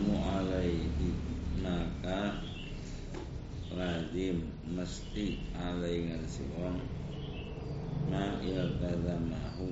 Fayalzamu 0.00 0.16
alaihi 0.16 1.12
Maka 1.60 2.40
lazim 3.76 4.48
mesti 4.64 5.44
alaihi 5.52 6.24
si 6.24 6.48
wong 6.56 6.80
Ma 8.08 8.40
iltazamahu 8.40 9.68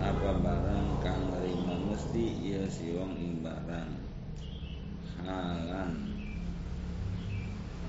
Apa 0.00 0.30
barang 0.40 0.88
kang 1.04 1.36
mesti? 1.92 2.24
Ia 2.48 2.64
si 2.72 2.96
wong 2.96 3.12
ing 3.20 3.44
barang. 3.44 3.92
Halan. 5.20 5.92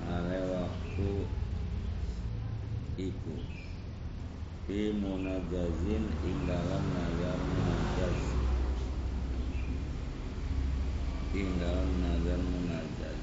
Hale 0.04 0.38
waktu 0.52 1.10
iku. 3.00 3.36
Fi 4.68 4.92
munajazin 4.96 6.04
ing 6.24 6.38
dalam 6.44 6.84
tinggal 11.28 11.84
nazar 12.00 12.40
munajat. 12.40 13.18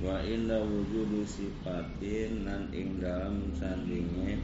Wa 0.00 0.20
inda 0.24 0.64
wujudu 0.64 1.28
sifatin 1.28 2.48
nan 2.48 2.72
ing 2.72 3.00
dalam 3.04 3.52
sandinge 3.56 4.40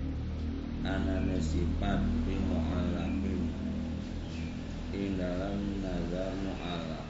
anane 0.84 1.40
sifat 1.40 2.00
fi 2.28 2.34
mu'allaqin. 2.36 3.42
Ing 4.92 5.16
dalam 5.16 5.80
nazar 5.80 6.32
mu'allaq. 6.44 7.08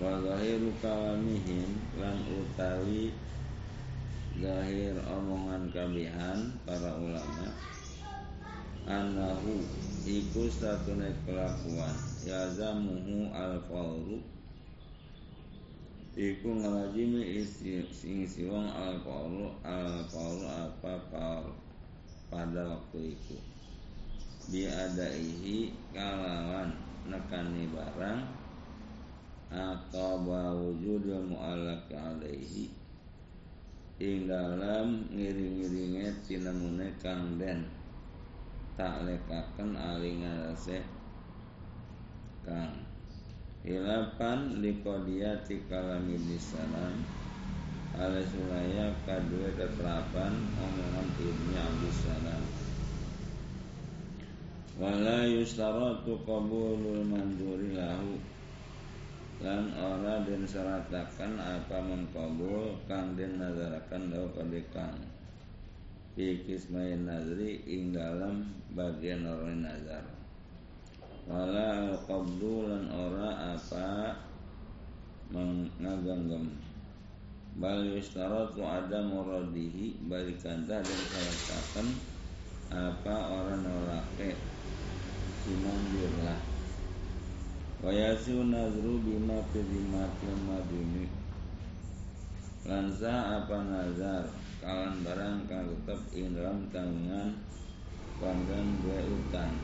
Wa 0.00 0.20
zahiru 0.20 0.72
kalamihim 0.80 1.80
lan 1.96 2.24
utawi 2.28 3.12
Zahir 4.40 4.96
omongan 5.04 5.68
kabihan 5.68 6.48
para 6.64 6.96
ulama 6.96 7.52
Anahu 8.88 9.60
Iku 10.08 10.48
satune 10.48 11.12
kelakuan 11.28 11.92
Yazamuhu 12.24 13.28
al-fawru 13.36 14.16
Iku 16.16 16.56
ngelajimi 16.56 17.44
sing 17.92 18.24
siwong 18.24 18.64
al-fawru 18.72 19.52
Al-fawru 19.60 20.48
apa 20.48 21.04
pada 22.32 22.62
waktu 22.64 23.12
itu. 23.12 23.36
Biadaihi 24.48 25.68
kalawan 25.92 26.72
nekani 27.04 27.68
barang 27.68 28.24
Atau 29.52 30.24
bawujudul 30.24 31.28
mu'alak 31.28 31.92
alaihi 31.92 32.79
ing 34.00 34.24
dalam 34.24 35.04
ngiring-iringe 35.12 36.24
tinamune 36.24 36.88
kang 37.04 37.36
den. 37.36 37.68
Tak 38.80 39.04
lekaken 39.04 39.76
alingan 39.76 40.56
ngarase 40.56 40.80
kang. 42.42 42.80
Ilapan 43.60 44.64
likodiyati 44.64 45.68
kalami 45.68 46.16
salam. 46.40 47.04
Ala 47.92 48.24
sulaya 48.24 48.88
kadue 49.04 49.52
keterapan 49.52 50.32
omongan 50.56 51.08
ibni 51.20 51.58
abdissalam 51.58 52.42
wala 54.80 55.28
yustaratu 55.28 56.24
qabulul 56.24 57.04
manduri 57.04 57.76
lahu 57.76 58.16
lan 59.40 59.72
ora 59.72 60.20
den 60.20 60.44
syarataken 60.44 61.40
apa 61.40 61.80
mengkabul 61.80 62.76
kang 62.84 63.16
den 63.16 63.40
nazarakan 63.40 64.12
dawa 64.12 64.28
kadhe 64.36 64.60
kang 64.68 65.00
fi 66.12 66.44
kismain 66.44 67.08
nazri 67.08 67.64
ing 67.64 67.96
dalam 67.96 68.44
bagian 68.76 69.24
orang 69.24 69.64
nazar. 69.64 70.04
Wala 71.24 71.88
al 71.88 71.96
lan 72.04 72.84
ora 72.92 73.56
apa 73.56 74.12
mengaganggem. 75.32 76.60
Bal 77.56 77.80
yustaratu 77.96 78.60
ada 78.60 79.00
muradihi 79.08 80.04
balikanta 80.04 80.84
dan 80.84 81.00
syarataken 81.08 81.86
apa 82.76 83.14
orang 83.40 83.64
nolake. 83.64 84.36
Cuman 85.48 85.80
birlah 85.96 86.49
wa 87.80 87.90
yasu 87.92 88.44
nazru 88.44 89.00
bima 89.00 89.40
fi 89.52 89.60
dimatil 89.64 90.36
madini 90.44 91.08
lansa 92.68 93.40
apa 93.40 93.56
nazar 93.64 94.24
kalan 94.60 95.00
barang 95.00 95.48
kang 95.48 95.64
tetep 95.64 96.00
ing 96.12 96.36
dalam 96.36 96.68
tanggungan 96.68 97.32
panggan 98.20 98.66
dua 98.84 99.00
utang. 99.08 99.56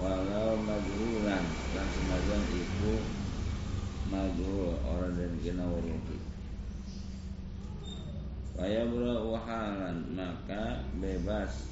Walau 0.00 0.56
majrulan 0.64 1.44
lan 1.76 1.88
senajan 1.92 2.42
iku 2.48 2.96
majrul 4.08 4.80
orang 4.88 5.12
dan 5.20 5.32
kena 5.44 5.68
wuruhi 5.68 6.16
Waya 8.56 8.88
halan 9.44 10.16
maka 10.16 10.80
bebas. 10.96 11.68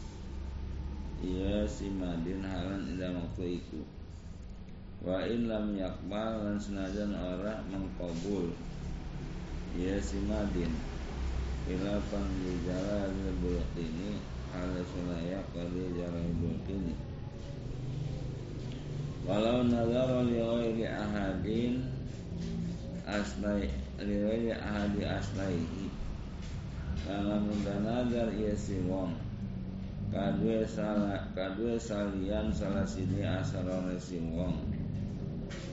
Ia 1.25 1.65
si 1.65 1.89
madin 1.89 2.45
halan 2.45 2.93
ida 2.93 3.13
waktu 3.13 3.61
itu 3.61 3.81
wa 5.01 5.25
in 5.25 5.49
lam 5.49 5.73
yakbal 5.73 6.45
lan 6.45 6.61
senajan 6.61 7.17
ora 7.17 7.65
mengkabul. 7.73 8.53
Ya 9.73 9.97
simadin. 10.03 10.77
Khilafan 11.65 12.27
li 12.45 12.55
jalal 12.69 13.15
bulqini. 13.41 14.21
Ala 14.53 14.83
sulaya 14.93 15.41
qali 15.57 15.95
jalal 15.97 16.29
bulqini. 16.37 16.93
Walau 19.25 19.65
nazara 19.65 20.27
li 20.27 20.85
ahadin 20.85 21.87
asnai 23.07 23.71
li 24.05 24.51
ahadi 24.53 25.03
asnaihi. 25.07 25.87
Kana 27.07 27.41
munda 27.41 27.79
nazar 27.81 28.29
iya 28.37 28.53
si 28.59 28.77
wong. 28.85 29.17
Kadue 30.11 30.67
salah 30.67 31.23
kadue 31.39 31.79
salian 31.79 32.51
salah 32.51 32.83
sini 32.83 33.23
asarone 33.23 33.95
si 34.03 34.19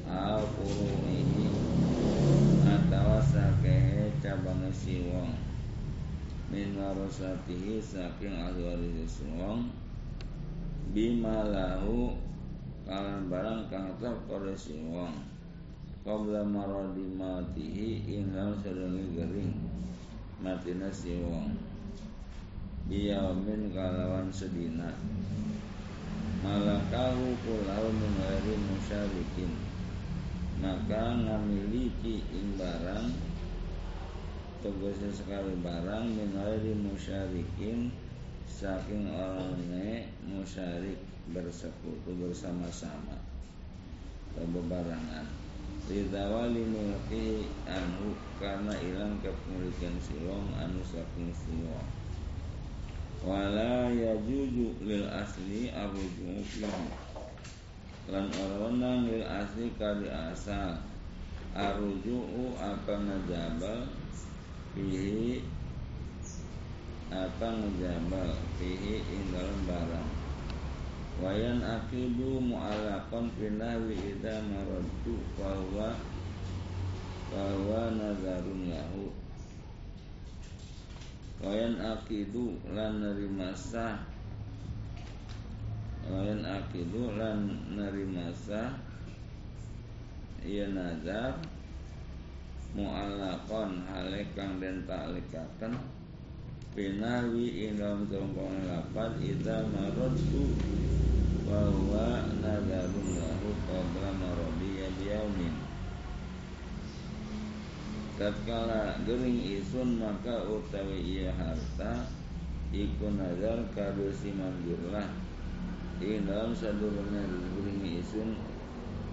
al 0.08 0.40
ini 1.12 1.52
atau 2.64 3.20
sakehe 3.20 4.16
cabang 4.24 4.72
si 4.72 5.04
wong. 5.12 5.36
Min 6.48 6.80
warasatihi 6.80 7.84
saking 7.84 8.40
ahli 8.40 8.64
waris 8.64 9.20
wong. 9.36 9.68
Bima 10.96 11.44
lahu 11.44 12.16
kalan 12.88 13.28
barang 13.28 13.68
kang 13.68 13.92
tetep 14.00 14.16
kore 14.32 14.56
si 14.56 14.80
wong. 14.80 15.12
Qabla 16.08 16.48
maradi 16.48 17.04
matihi 17.04 18.08
inal 18.08 18.56
sedungi 18.64 19.12
gering 19.12 19.52
matina 20.40 20.88
si 20.88 21.20
wong. 21.20 21.52
Biyaumin 22.88 23.76
kalawan 23.76 24.32
sedina. 24.32 24.96
Malakahu 26.40 27.36
kulau 27.44 27.92
min 27.92 28.62
musyarikin 28.72 29.67
maka 30.58 31.14
ngamiliki 31.22 32.26
ing 32.34 32.58
barang 32.58 33.14
tegasnya 34.66 35.12
sekali 35.14 35.54
barang 35.62 36.06
minari 36.18 36.74
musyarikin 36.74 37.94
saking 38.50 39.06
orangnya 39.14 40.10
musyarik 40.26 40.98
bersekutu 41.30 42.10
bersama-sama. 42.18 43.22
Bebarangan 44.38 45.26
Ridawali 45.88 46.62
mulki 46.68 47.50
anu 47.66 48.14
karena 48.38 48.76
ilang 48.86 49.18
kepemilikan 49.24 49.98
silong 50.04 50.46
anu 50.62 50.84
saking 50.86 51.34
silong 51.34 51.90
Wala 53.26 53.90
yajuju 53.90 54.78
lil 54.86 55.10
asli 55.10 55.74
arrujumu 55.74 56.46
lan 58.08 58.32
orang 58.32 59.04
lil 59.04 59.24
asli 59.28 59.68
kali 59.76 60.08
asal. 60.08 60.80
Arujuu 61.58 62.54
apa 62.56 62.94
ngejabal 63.02 63.90
fihi 64.72 65.42
apa 67.12 67.48
ngejabal 67.50 68.32
fihi 68.62 69.04
ing 69.04 69.24
dalam 69.34 69.60
barang. 69.68 70.10
Wayan 71.18 71.66
akidu 71.66 72.38
mu'alakon 72.38 73.34
finawi 73.42 73.98
ida 73.98 74.38
maraddu 74.46 75.18
bahwa 75.34 75.98
bahwa 77.34 77.82
nazarun 77.98 78.70
lahu. 78.70 79.10
Wayan 81.42 81.82
akidu 81.82 82.62
lan 82.70 83.02
nerima 83.02 83.50
sah 83.58 84.17
Lain 86.08 86.40
akidu 86.40 87.20
lan 87.20 87.52
nerima 87.76 88.32
sah 88.32 88.80
Ia 90.40 90.72
nazar 90.72 91.36
Mu'allakon 92.80 93.84
hale 93.92 94.24
kang 94.32 94.56
den 94.64 94.88
taklikaken 94.88 95.76
ingam 96.80 98.08
tongkong 98.08 98.72
lapan 98.72 99.20
Ida 99.20 99.68
marotu 99.68 100.56
Bahwa 101.44 102.24
nadarun 102.40 103.10
lahu 103.20 103.52
Qabla 103.68 104.12
marodi 104.16 104.80
ya 104.80 104.88
biyaumin 105.04 105.56
Tatkala 108.16 109.04
gering 109.04 109.44
isun 109.44 110.00
maka 110.00 110.48
utawi 110.48 111.20
iya 111.20 111.36
harta 111.36 112.08
Iku 112.72 113.12
nazar 113.12 113.60
kado 113.76 114.08
simanjurlah 114.16 115.27
Ing 115.98 116.30
dalam 116.30 116.54
sadurunnya 116.54 117.26
gering 117.58 117.82
isun 118.02 118.38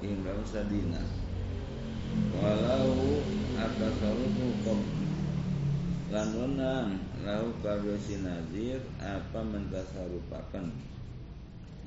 Ing 0.05 0.21
dalam 0.21 0.45
sadina. 0.45 1.01
Walau 2.37 3.25
atasaruhu 3.57 4.47
qabla 4.63 5.05
lan 6.15 6.29
wenang 6.31 6.89
lahu 7.27 7.51
kabeh 7.59 7.99
sinazir 7.99 8.79
apa 9.03 9.41
mentasarupakan 9.43 10.71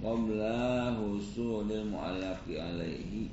qabla 0.03 0.91
husulil 0.99 1.88
mu'allaqi 1.88 2.59
alaihi. 2.59 3.31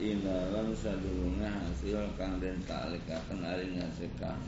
Inalam 0.00 0.72
sadurunga 0.72 1.44
hasil 1.60 2.08
kang 2.16 2.40
den 2.40 2.56
talikaken 2.64 3.44
ari 3.44 3.76
ngasekang 3.76 4.40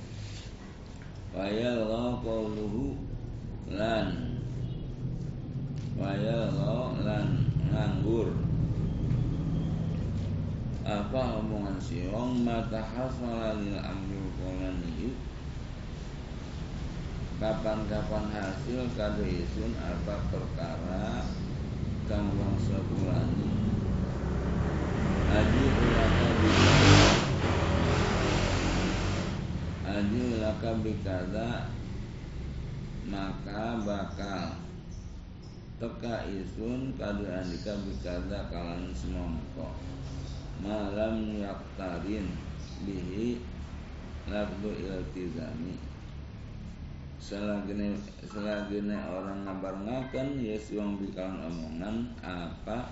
Waya 1.36 1.76
Allah 1.76 2.16
qauluhu 2.24 2.96
lan 3.68 4.31
Waya 5.92 6.48
Allah 6.48 6.96
lan 7.04 7.28
nganggur. 7.68 8.32
Apa 10.82 11.38
omongan 11.38 11.78
siong 11.78 12.42
mata 12.42 12.80
hasala 12.80 13.60
lil 13.60 13.76
amri 13.78 14.18
kolani 14.40 15.14
kapan-kapan 17.42 18.30
hasil 18.30 18.86
kado 18.94 19.26
isun 19.26 19.74
apa 19.78 20.14
perkara 20.30 21.26
kang 22.06 22.30
bangsa 22.38 22.78
bulani 22.86 23.50
Aji 25.32 25.62
ulaka 25.64 26.28
bikada. 26.38 27.04
Aji 29.86 30.20
ulaka 30.38 30.70
bikada 30.82 31.50
Maka 33.10 33.80
bakal 33.82 34.71
Teka 35.82 36.30
isun 36.30 36.94
kado 36.94 37.26
andika 37.26 37.74
bikada 37.82 38.46
kalan 38.54 38.94
semongko. 38.94 39.66
Malam 40.62 41.42
yaktarin 41.42 42.30
bihi 42.86 43.42
lafdu 44.30 44.70
iltizami. 44.78 45.74
Selagine 47.18 47.98
selagine 48.30 48.94
orang 48.94 49.42
ngakan 49.42 50.38
ya 50.38 50.54
siwang 50.54 51.02
bikalan 51.02 51.50
omongan 51.50 52.14
apa? 52.22 52.86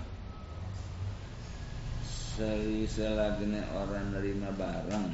Seri 2.03 2.83
selagine 2.91 3.63
orang 3.71 4.19
nerima 4.19 4.51
barang 4.51 5.07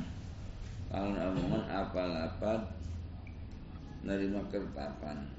kalau 0.90 1.14
omongan 1.14 1.64
apa 1.70 2.02
lapat 2.10 2.62
nerima 4.02 4.42
kertapan 4.50 5.37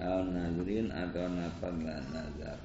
al 0.00 0.24
nadrin 0.32 0.88
atau 0.88 1.28
napan 1.28 1.84
lan 1.84 2.04
nazar. 2.08 2.56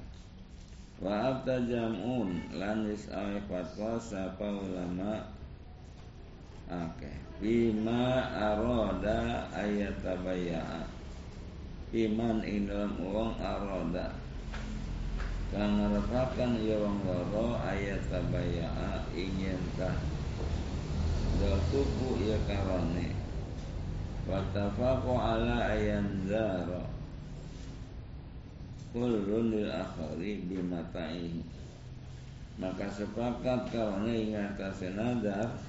Wa 0.96 1.36
abta 1.36 1.60
jam'un 1.68 2.56
lan 2.56 2.88
wis 2.88 3.12
awe 3.12 3.36
fatwa 3.44 4.00
sapa 4.00 4.48
ulama? 4.48 5.28
Oke, 6.72 7.12
bima 7.36 8.32
aroda 8.32 9.52
ayat 9.52 10.00
tabaya 10.00 10.88
iman 11.92 12.40
ing 12.48 12.72
uang 12.96 13.32
aroda. 13.36 14.16
Kang 15.52 15.78
ngarepaken 15.78 16.58
ya 16.64 16.80
wong 16.80 17.04
loro 17.06 17.60
ayat 17.60 18.00
tabaya 18.08 18.66
ingin 19.14 19.60
tah 19.76 19.94
dal 21.38 21.60
tuku 21.68 22.24
ya 22.24 22.40
karone. 22.48 23.12
Wa 24.26 24.42
tafaqu 24.50 25.12
ala 25.14 25.70
ayan 25.70 26.24
zara 26.26 26.95
kullun 28.96 29.52
lil 29.52 29.68
akhari 29.68 30.40
bimatai. 30.48 31.44
Maka 32.56 32.88
sepakat 32.88 33.68
karena 33.68 34.08
ingat 34.08 34.56
nadar 34.96 35.60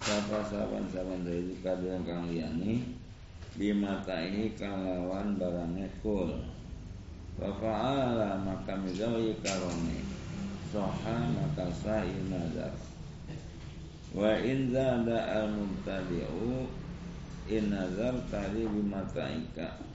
sapa 0.00 0.40
saban-saban 0.48 1.28
dari 1.28 1.60
kadang 1.60 2.00
kang 2.08 2.24
liyane 2.32 2.80
bimatai 3.60 4.56
kalawan 4.56 5.36
barangnya 5.36 5.84
kul. 6.00 6.32
Wa 7.36 7.52
fa'ala 7.60 8.40
maka 8.40 8.80
migawi 8.80 9.36
karone. 9.44 10.00
Soha 10.72 11.28
maka 11.36 11.68
sa'i 11.68 12.16
nadar 12.32 12.72
wa 14.16 14.32
in 14.40 14.72
zada 14.72 15.28
al 15.28 15.52
mubtadi'u 15.52 16.64
in 17.52 17.68
nazar 17.68 18.16
tadi 18.32 18.64
bimataika 18.64 19.85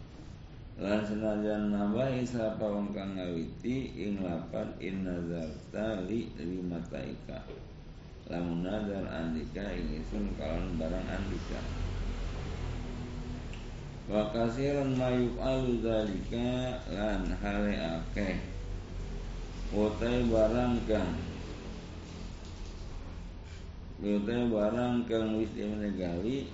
lan 0.81 1.05
senajan 1.05 1.69
nambahi 1.69 2.25
sapa 2.25 2.65
wong 2.65 2.89
kang 2.89 3.13
ngawiti 3.13 3.93
ing 4.01 4.25
lapan 4.25 4.65
in 4.81 5.05
nazarta 5.05 6.01
li 6.09 6.33
lima 6.41 6.81
taika 6.89 7.37
lamun 8.25 8.65
nazar 8.65 9.05
andika 9.13 9.61
ing 9.77 10.01
isun 10.01 10.33
kalon 10.41 10.81
barang 10.81 11.05
andika. 11.05 11.61
Wa 14.09 14.33
kasiran 14.33 14.97
mayuk 14.97 15.37
alu 15.37 15.85
dalika 15.85 16.81
lan 16.89 17.29
hale 17.29 17.77
akeh. 17.77 18.41
Utai 19.69 20.25
barang 20.25 20.81
kang 20.89 21.13
utai 24.01 24.49
barang 24.49 25.05
kang 25.05 25.37
wis 25.37 25.53
dimenegawi 25.53 26.49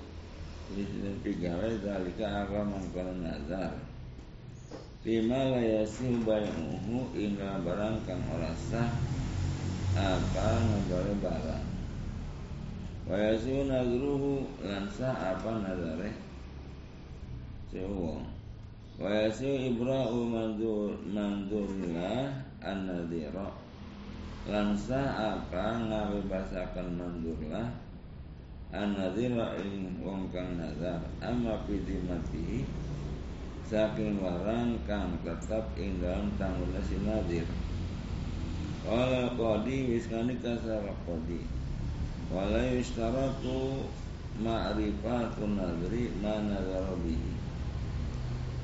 wis 0.75 0.91
digawe 1.24 1.72
dalika 1.79 2.43
apa 2.43 2.60
mangkono 2.67 3.24
nazar 3.24 3.87
Bima 5.07 5.39
la 5.39 5.63
yasim 5.63 6.19
bayuhu 6.27 7.15
ingga 7.15 7.63
barang 7.63 7.95
kang 8.03 8.19
ora 8.27 8.51
sah 8.51 8.91
apa 9.95 10.59
ngabare 10.67 11.15
barang. 11.23 11.67
Wa 13.07 13.15
yasim 13.15 13.71
nazruhu 13.71 14.43
lan 14.67 14.83
sah 14.91 15.15
apa 15.31 15.63
nazare 15.63 16.11
Sewo 17.71 18.19
Wa 18.99 19.07
yasim 19.07 19.79
ibra'u 19.79 20.27
mandur 20.27 20.99
mandurillah 21.07 22.43
an-nadhira. 22.59 23.47
Lan 24.43 24.75
sah 24.75 25.39
apa 25.39 25.87
ngabebasakan 25.87 26.99
mandurlah 26.99 27.71
An-nadhira 28.75 29.55
ing 29.63 30.03
wong 30.03 30.27
kang 30.35 30.59
nazar. 30.59 30.99
Amma 31.23 31.63
pidimatihi 31.63 32.67
saking 33.67 34.24
warang 34.24 34.79
kang 34.88 35.19
tetap 35.27 35.67
ing 35.75 36.00
dalam 36.00 36.31
tanggung 36.39 36.71
si 36.88 36.95
nadir. 37.03 37.43
Wala 38.88 39.36
qadi 39.36 39.91
wis 39.91 40.07
nganika 40.07 40.55
sara 40.63 40.95
qadi. 41.03 41.43
Wala 42.31 42.63
yustaratu 42.71 43.83
ma'rifatun 44.39 45.59
nadri 45.59 46.07
ma 46.24 46.39
nazara 46.39 46.95
bihi. 47.03 47.36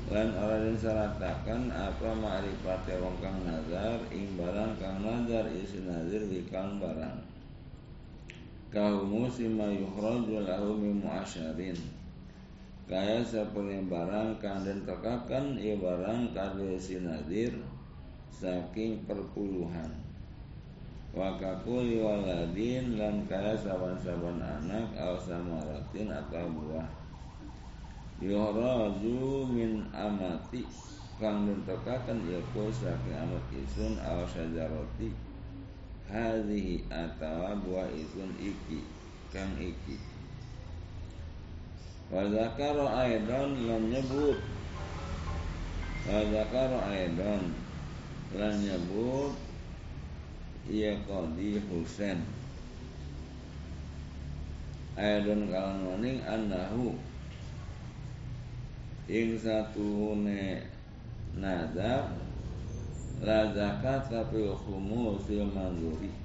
Lan 0.08 0.36
orang 0.36 0.72
yang 0.72 0.76
saratakan 0.80 1.68
apa 1.72 2.12
ma'rifat 2.16 2.88
wong 3.00 3.16
kang 3.20 3.40
nazar 3.44 4.00
ing 4.08 4.36
barang 4.40 4.76
kang 4.80 5.04
nazar 5.04 5.48
isi 5.52 5.84
nazir 5.84 6.24
di 6.28 6.48
kang 6.48 6.80
barang. 6.80 7.20
Kaumu 8.72 9.28
sima 9.28 9.68
yukhraju 9.68 10.44
lahu 10.48 10.80
min 10.80 11.04
kaya 12.84 13.24
seperti 13.24 13.80
barang 13.88 14.36
kang 14.44 14.60
den 14.60 14.84
tekakan 14.84 15.56
ia 15.56 15.72
barang 15.80 16.36
kade 16.36 16.76
sinadir 16.76 17.56
saking 18.28 19.00
perpuluhan. 19.08 19.88
Wakakuli 21.16 22.02
waladin 22.04 23.00
lan 23.00 23.24
kaya 23.24 23.56
saban-saban 23.56 24.36
anak 24.42 24.92
au 25.00 25.16
samaratin 25.16 26.12
atau 26.12 26.44
buah. 26.52 26.88
Yuhraju 28.20 29.48
min 29.48 29.88
amati 29.96 30.68
kang 31.16 31.48
den 31.48 31.64
tekakan 31.64 32.20
iku 32.28 32.68
saking 32.68 33.16
amat 33.16 33.44
isun 33.54 33.96
au 34.04 34.28
syajarati 34.28 35.08
hadhihi 36.04 36.84
atawa 36.92 37.56
buah 37.64 37.88
isun 37.96 38.28
iki 38.36 38.84
kang 39.32 39.56
iki 39.56 40.13
Wa 42.14 42.22
zakara 42.30 42.86
aidan 43.02 43.58
lan 43.66 43.90
nyebut. 43.90 44.38
Wa 46.06 46.22
zakara 46.30 46.78
aidan 46.94 47.50
lan 48.38 48.54
nyebut 48.62 49.34
Ia 50.70 50.94
Qadi 51.10 51.58
Husain. 51.66 52.22
Aidan 54.94 55.50
kalan 55.50 55.90
maning 55.90 56.22
annahu. 56.22 56.94
Ing 59.10 59.34
satuhune 59.34 60.62
nazar 61.34 62.14
la 63.26 63.50
zakat 63.50 64.06
tapi 64.06 64.54
khumusil 64.54 65.50
manzuri. 65.50 66.08
Ora 66.08 66.23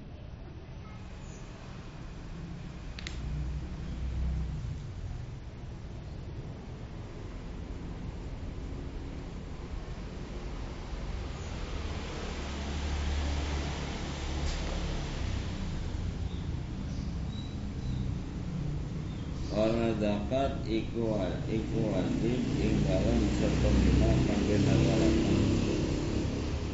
zakat 20.30 20.62
iku 20.70 21.18
iku 21.50 21.90
wajib 21.90 22.42
ing 22.62 22.86
dalem 22.86 23.22
setemina 23.34 24.14
kangge 24.30 24.58
nagaraken. 24.62 25.42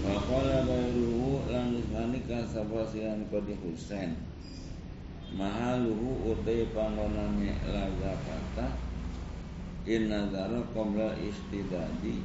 Faqala 0.03 0.67
bayruhu 0.67 1.47
lan 1.47 1.71
nisani 1.71 2.19
kasabasian 2.27 3.23
kodi 3.31 3.55
Husain. 3.63 4.19
Mahaluhu 5.39 6.35
utai 6.35 6.67
panggonane 6.75 7.55
la 7.71 7.87
zakata 7.95 8.75
in 9.87 10.11
nazara 10.11 10.59
qabla 10.75 11.15
istidadi 11.15 12.19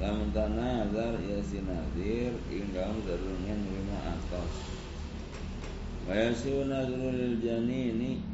Lamun 0.00 0.34
tanazar 0.36 1.16
ya 1.22 1.38
sinadir 1.40 2.34
ing 2.52 2.76
dalam 2.76 3.00
lima 3.00 3.98
atas 4.04 4.52
Wayasiu 6.04 6.68
nazrul 6.68 7.40
janini 7.40 8.33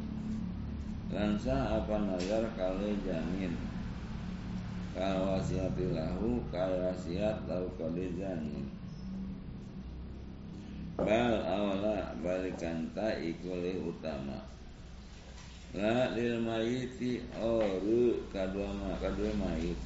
Lansa 1.11 1.75
apa 1.75 2.07
nazar 2.07 2.47
kali 2.55 2.95
jamin 3.03 3.51
Kal 4.95 5.19
wasiati 5.27 5.91
lahu 5.91 6.39
Kal 6.47 6.71
kali 7.75 8.05
jamin 8.15 8.81
Bal 11.01 11.41
awla 11.41 12.13
balikanta 12.21 13.17
ikuli 13.17 13.73
utama. 13.81 14.37
La 15.73 16.13
lil 16.13 16.37
mayiti 16.37 17.25
oru 17.41 18.21
kadua 18.29 18.69
ma 18.69 18.93
kadua 19.01 19.33
mayit. 19.33 19.79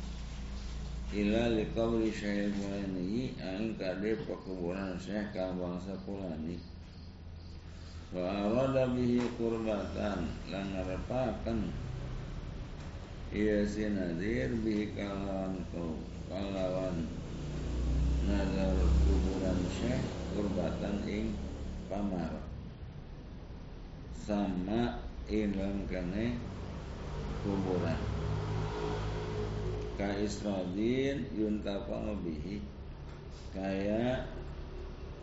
Ila 1.15 1.55
li 1.55 1.63
qawli 1.71 2.11
syekh 2.11 2.51
mulani 2.59 3.31
Aing 3.39 3.79
kade 3.79 4.17
pekuburan 4.27 4.99
syekh 4.99 5.31
kang 5.31 5.55
bangsa 5.55 5.95
kulani 8.15 8.47
wa 8.47 8.63
arada 8.63 8.87
bihi 8.95 9.19
kurbatan 9.35 10.31
lan 10.47 10.65
ngarepaken 10.71 11.59
iya 13.35 13.67
si 13.67 13.91
nadir 13.91 14.55
bihi 14.63 14.95
kalawan 14.95 15.59
kau. 15.75 15.99
Kalawan 16.31 17.05
nazar 18.25 18.75
kuburan 19.05 19.59
syekh 19.69 20.03
kurbatan 20.33 20.95
ing 21.05 21.35
pamar. 21.91 22.33
Sama 24.15 25.03
ilang 25.29 25.85
kene 25.91 26.39
kuburan. 27.43 27.99
Ka 29.99 30.09
isradin 30.17 31.29
yuntafa 31.35 32.15
bihi. 32.23 32.63
Kaya 33.53 34.25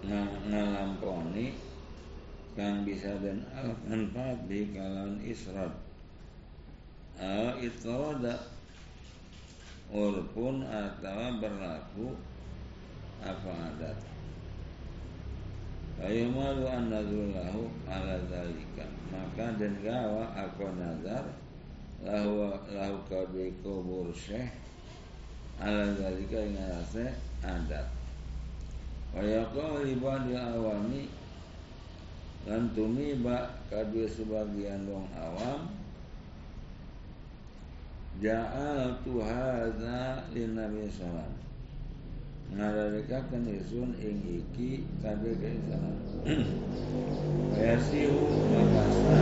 ngalamponi 0.06 1.71
kang 2.52 2.84
bisa 2.84 3.16
dan 3.24 3.40
manfaat 3.88 4.38
di 4.48 4.68
kalan 4.76 5.16
israt. 5.24 5.72
Al 7.16 7.60
itroda 7.60 8.40
urpun 9.92 10.64
atau 10.64 11.36
berlaku 11.36 12.16
apa 13.22 13.52
adat 13.70 13.98
Fayumalu 16.00 16.64
an 16.66 16.88
nazulahu 16.90 17.68
ala 17.86 18.16
zalika. 18.26 18.88
Maka 19.12 19.54
dan 19.60 19.76
gawa 19.84 20.32
aku 20.32 20.66
nazar 20.80 21.28
Lahu, 22.02 22.50
lahu 22.74 22.96
kabi 23.06 23.54
kubur 23.62 24.10
syekh 24.10 24.50
Ala 25.60 25.94
zalika 25.94 26.42
ingatase 26.42 27.12
adat 27.44 27.86
Wayaqaw 29.12 29.84
ibadil 29.84 30.34
awami 30.34 31.06
lan 32.42 32.74
tumiba 32.74 33.54
kadua 33.70 34.06
sebagian 34.10 34.82
wong 34.90 35.06
awam. 35.14 35.70
Ja'al 38.22 39.02
tu 39.02 39.18
hadza 39.18 40.28
lin 40.30 40.54
Nabi 40.54 40.86
sallam 40.92 41.32
ngalalikakeun 42.52 43.48
isun 43.48 43.96
ing 43.96 44.20
iki 44.28 44.84
kabeh 45.00 45.32
ka 45.40 45.50
salam 45.72 45.96
Yasiu 47.56 48.12
makasa 48.52 49.18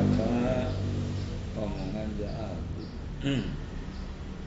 apa 0.00 0.32
omongan 1.60 2.08
ja'al? 2.16 2.56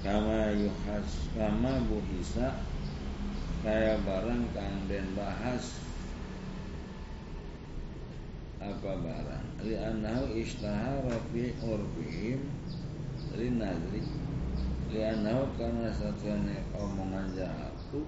Kama 0.06 0.56
yuhas 0.56 1.10
kama 1.36 1.84
buhisa 1.86 2.64
kaya 3.66 4.00
barang 4.02 4.44
kang 4.56 4.76
den 4.88 5.04
bahas 5.14 5.87
apa 8.74 8.92
barang? 9.00 9.46
Li'annahu 9.64 10.36
ishtahara 10.36 11.16
fi 11.32 11.56
urbihim 11.64 12.52
linadri. 13.40 14.04
Li'annahu 14.92 15.56
karena 15.56 15.92
satunya 15.92 16.64
omongan 16.76 17.32
jahatku 17.36 18.04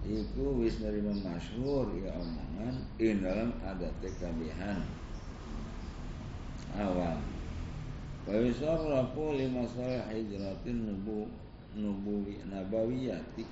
Iku 0.00 0.64
wis 0.64 0.80
nerima 0.80 1.12
masyhur 1.12 1.92
ya 2.00 2.16
omongan 2.16 2.74
in 2.96 3.20
dalam 3.20 3.52
adat 3.60 3.92
kabihan 4.00 4.80
awam. 6.72 7.20
Wa 8.24 8.32
yusarrafu 8.32 9.36
lima 9.36 9.68
salah 9.68 10.08
hijratin 10.08 10.88
nubu 10.88 11.28
nubuwi 11.76 12.40
nabawiyati. 12.48 13.44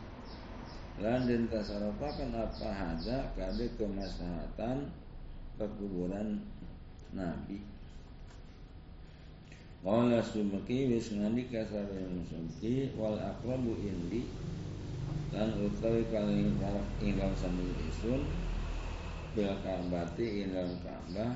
Lan 0.98 1.28
den 1.28 1.46
apa 1.52 2.68
hada 2.72 3.18
kade 3.36 3.68
kemaslahatan 3.76 4.88
kuburan 5.66 6.38
Nabi. 7.10 7.58
Qala 9.82 10.20
subki 10.22 10.92
wis 10.92 11.10
ngandika 11.14 11.64
sareng 11.66 12.20
subki 12.28 12.92
wal 12.94 13.16
aqrabu 13.16 13.72
indi 13.80 14.28
lan 15.32 15.54
utawi 15.58 16.02
kali 16.12 16.50
ingkang 17.00 17.34
sami 17.38 17.72
isun 17.88 18.26
bil 19.32 19.54
ka'bati 19.62 20.44
ingkang 20.44 20.72
Ka'bah 20.82 21.32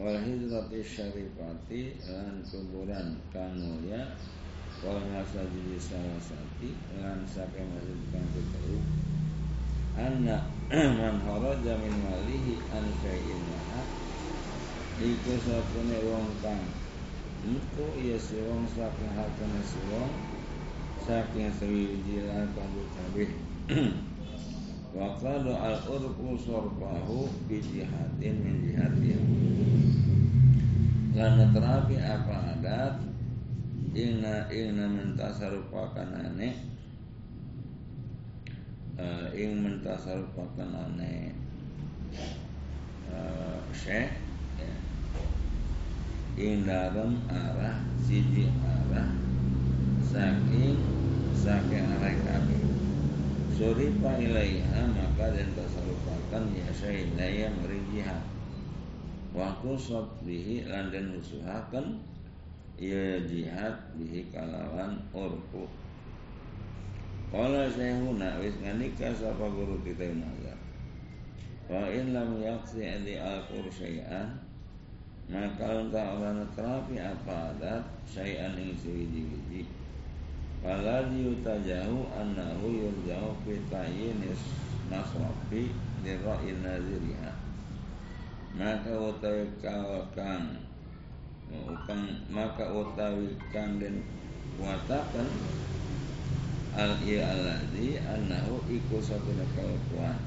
wal 0.00 0.16
hijrati 0.16 0.80
syarifati 0.80 2.00
lan 2.08 2.40
kuburan 2.48 3.20
kang 3.34 3.52
mulya 3.58 4.14
wal 4.80 5.02
masjid 5.12 5.76
salasati 5.76 6.70
lan 6.96 7.26
saking 7.28 7.68
masjid 7.76 8.00
kang 8.08 8.26
ketelu 8.32 8.78
anna 9.98 10.59
man 10.70 11.18
kharaja 11.26 11.74
min 11.82 11.94
malihi 11.98 12.62
an 12.70 12.86
syai'in 13.02 13.42
maha 13.42 13.82
iku 15.02 15.34
sapune 15.42 15.98
wong 16.06 16.30
kang 16.38 16.62
iku 17.42 17.90
iya 17.98 18.14
si 18.14 18.38
wong 18.46 18.70
saking 18.70 19.10
hartane 19.18 19.58
si 19.66 19.82
wong 19.90 20.14
saking 21.02 21.50
sewijilan 21.58 22.54
kanggo 22.54 22.86
kabeh 22.94 23.34
wa 24.94 25.10
qadu 25.18 25.50
al 25.58 25.74
urqu 25.90 26.38
sorbahu 26.38 27.26
bi 27.50 27.58
jihadin 27.58 28.38
min 28.38 28.62
jihadin 28.62 29.22
lan 31.18 31.50
terapi 31.50 31.98
apa 31.98 32.54
adat? 32.54 32.94
Ina 33.90 34.46
ina 34.54 34.86
mentasarupakan 34.86 36.14
aneh 36.14 36.69
uh, 39.00 39.26
ing 39.32 39.64
mentasarrufakan 39.64 40.70
ane 40.76 41.32
uh, 43.08 43.56
syekh 43.72 44.12
ya. 44.60 44.72
ing 46.36 46.68
dalam 46.68 47.24
arah 47.32 47.80
siji 48.04 48.52
arah 48.60 49.08
saking 50.04 50.76
saking 51.32 51.88
arah 51.96 52.12
kami 52.28 52.60
surifa 53.56 54.20
ilaiha 54.20 54.84
maka 54.92 55.32
dan 55.32 55.48
tasarrufakan 55.56 56.52
ya 56.52 56.68
syai'ilaya 56.76 57.48
meri 57.56 57.80
jihad 57.88 58.20
Waktu 59.30 59.78
sob 59.78 60.10
bihi 60.26 60.66
landan 60.66 61.14
usuhakan 61.14 62.02
ia 62.74 63.22
jihad 63.22 63.78
bihi 63.94 64.26
kalawan 64.34 64.98
urku 65.14 65.70
Kala 67.30 67.70
syekhuna 67.70 68.42
wis 68.42 68.58
nganika 68.58 69.14
sapa 69.14 69.46
guru 69.54 69.78
kita 69.86 70.10
nazar. 70.18 70.58
Fa 71.70 71.86
in 71.86 72.10
lam 72.10 72.42
yaqsi 72.42 72.82
di 73.06 73.14
al 73.14 73.46
syai'an 73.70 74.50
maka 75.30 75.86
entah 75.86 76.18
orang 76.18 76.42
terapi 76.58 76.98
apa 76.98 77.54
adat 77.54 77.86
syai'an 78.02 78.58
ing 78.58 78.74
sewiji-wiji 78.74 79.62
Fala 80.58 81.06
yutajahu 81.06 82.10
annahu 82.10 82.66
yurjahu 82.66 83.30
fi 83.46 83.54
tayyinis 83.70 84.42
nasrafi 84.90 85.70
lira'in 86.02 86.66
naziriha 86.66 87.32
Maka 88.58 88.90
utawi 88.90 89.46
kang 89.62 90.58
ukang 91.54 92.04
maka 92.26 92.66
utawi 92.66 93.30
kang 93.54 93.78
den 93.78 94.02
kuatakan 94.58 95.30
al 96.76 96.94
alladzi 97.02 97.98
annahu 97.98 98.62
iku 98.70 99.02
satu 99.02 99.34
kelakuan 99.54 100.18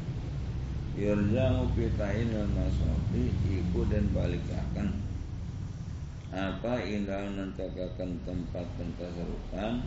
yurjahu 0.94 1.72
pitain 1.74 2.30
wal 2.36 2.52
masofi 2.52 3.32
iku 3.48 3.88
dan 3.88 4.12
balikakan 4.12 5.00
apa 6.34 6.82
indah 6.82 7.30
nentakakan 7.34 8.18
tempat 8.26 8.66
pentasarupan 8.76 9.86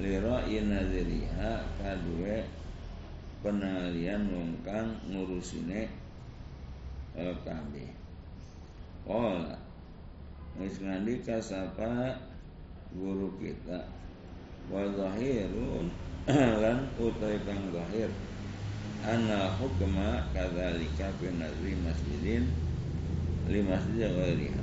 lira 0.00 0.42
inaziriha 0.48 1.52
kadue 1.78 2.48
penalian 3.44 4.22
wongkang 4.32 4.96
ngurusine 5.08 5.88
kabeh 7.16 7.90
Ola 9.08 9.56
Wis 10.58 10.76
ngandika 10.82 11.40
sapa 11.40 12.20
guru 12.92 13.32
kita 13.38 13.99
wa 14.70 14.86
zahirun 14.94 15.90
lan 16.30 16.78
utai 17.04 17.36
kang 17.42 17.74
zahir. 17.74 18.10
Anna 19.02 19.50
hukma 19.58 20.30
kadzalika 20.30 21.10
fi 21.18 21.34
nazri 21.34 21.74
masjidin 21.82 22.46
li 23.50 23.60
masjid 23.66 24.06
ghairiha. 24.06 24.62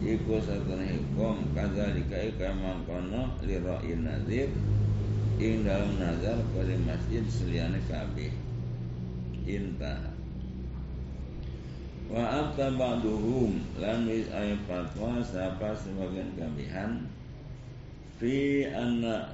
Iku 0.00 0.40
satune 0.40 0.96
hukum 0.96 1.52
kadzalika 1.52 2.16
iku 2.24 2.48
mangkono 2.56 3.36
li 3.44 3.60
ra'in 3.60 4.08
nazir 4.08 4.48
ing 5.40 5.64
dalam 5.64 5.96
nazar 5.96 6.36
pada 6.52 6.76
masjid 6.84 7.24
seliane 7.28 7.80
kabeh 7.88 8.32
intah 9.48 10.12
Wa 12.10 12.26
abta 12.26 12.74
ba'duhum 12.74 13.62
lan 13.78 14.04
wis 14.04 14.26
ayat 14.34 14.58
fatwa 14.66 15.22
sapa 15.22 15.72
sebagian 15.78 16.34
kabihan 16.34 17.06
fi 18.20 18.68
anna 18.68 19.32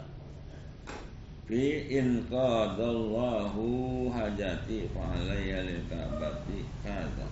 fi 1.51 1.91
in 1.91 2.23
qadallahu 2.31 4.07
hajati 4.15 4.87
fa 4.95 5.11
alayya 5.11 5.67
lil 5.67 5.83
ka'bati 5.91 6.63
kaza 6.87 7.27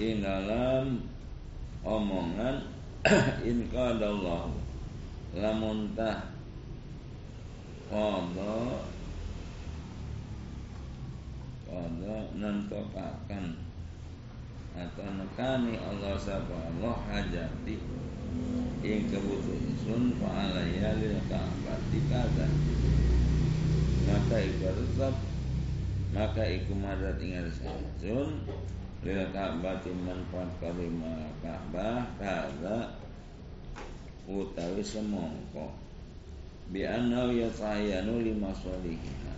in 0.00 0.24
dalam 0.24 1.04
omongan 1.84 2.64
in 3.48 3.68
qadallahu. 3.68 4.56
Lamun 5.36 5.92
tah 5.92 6.32
qada 7.92 8.56
qada 11.68 12.16
nantokakan 12.40 13.46
atau 14.72 15.08
nekani 15.12 15.76
Allah 15.76 16.16
sapa 16.16 16.56
Allah 16.56 16.96
hajati 17.12 17.76
ing 18.86 19.10
kebutuhan 19.10 20.02
fa'alaya 20.20 20.90
lil 21.00 21.16
ka'bati 21.26 21.98
kada 22.10 22.46
maka 24.06 24.36
iku 24.38 24.68
tetap 24.70 25.14
maka 26.14 26.42
iku 26.46 26.72
madat 26.78 27.18
ing 27.18 27.34
sun 27.56 28.44
lil 29.02 29.20
ka'bati 29.34 29.90
manfaat 29.92 30.50
kalima 30.62 31.30
ka'bah 31.42 32.06
kada 32.18 32.96
utawi 34.26 34.82
semongko. 34.82 35.70
Bi 36.66 36.82
anna 36.82 37.30
yatayanu 37.30 38.26
lima 38.26 38.50
solihiha 38.50 39.34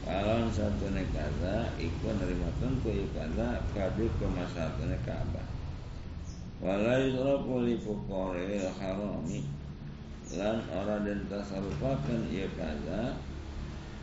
kalau 0.00 0.48
satu 0.48 0.88
kaza 1.12 1.68
iku 1.76 2.08
nerima 2.16 2.48
tentu 2.56 3.04
kaza 3.12 3.60
kadu 3.76 4.08
ke 4.16 4.26
satu 4.56 4.88
Ka'bah. 5.04 5.49
Wala 6.60 7.00
yusrafu 7.00 7.64
li 7.64 7.80
fuqara'il 7.80 8.68
harami 8.76 9.40
lan 10.36 10.60
ora 10.68 11.00
den 11.00 11.24
tasarufaken 11.32 12.28
ieu 12.28 12.52
kaza 12.52 13.16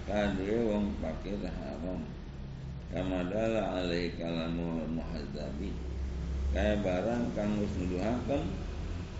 kade 0.09 0.49
wong 0.65 0.97
pakir 0.97 1.37
haram. 1.37 2.01
Kama 2.89 3.29
dala 3.29 3.77
alaihi 3.77 4.17
kalamu 4.17 4.89
muhadzabi. 4.89 5.69
Kaya 6.49 6.81
barang 6.81 7.37
kang 7.37 7.61
wis 7.61 7.69
nuduhaken 7.77 8.41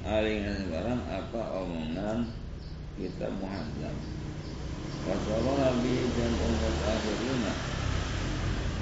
aling 0.01 0.41
barang 0.73 1.01
apa 1.05 1.41
omongan 1.61 2.25
kita 2.97 3.29
nabi 5.61 6.09
dan 6.17 6.33
umat 6.41 6.75
akhirina 6.81 7.76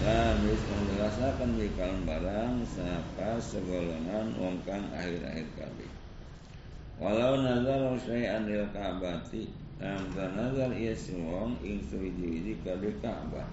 Lamis 0.04 0.60
menjelasakan 0.68 1.56
di 1.56 1.72
kalam 1.80 2.04
barang 2.04 2.68
Sapa 2.68 3.40
segolongan 3.40 4.36
wongkang 4.36 4.92
akhir-akhir 4.92 5.48
kabeh 5.56 5.92
Walau 7.00 7.40
nazar 7.40 7.96
syai'an 8.04 8.44
lil 8.50 8.68
ka'bati 8.76 9.66
Lam 9.76 10.08
nazar 10.16 10.72
iya 10.72 10.96
wong 11.20 11.60
ing 11.60 11.84
suwiji-wiji 11.84 12.64
kabeh 12.64 12.96
ka'bah. 13.04 13.44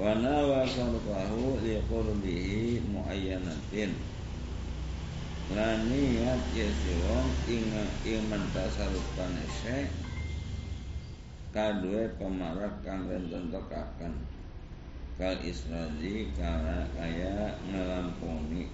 Wa 0.00 0.16
nawa 0.16 0.64
sarfahu 0.64 1.60
li 1.60 1.76
qurbihi 1.84 2.80
muayyanatin. 2.88 3.92
Lan 5.52 5.84
niat 5.92 6.40
ya 6.56 6.68
si 6.72 6.92
wong 7.04 7.28
ing 8.08 8.24
mentasarufkan 8.32 9.36
ese 9.44 9.92
kadue 11.52 12.08
pemarak 12.16 12.80
kang 12.82 13.06
den 13.06 13.52
kal 15.20 15.36
israji 15.44 16.32
kala 16.34 16.88
kaya 16.96 17.54
ngelampuni 17.68 18.72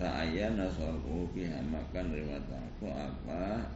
saya 0.00 0.52
nasorku 0.56 1.28
pihamakan 1.36 2.12
riwataku 2.12 2.88
apa 2.88 3.68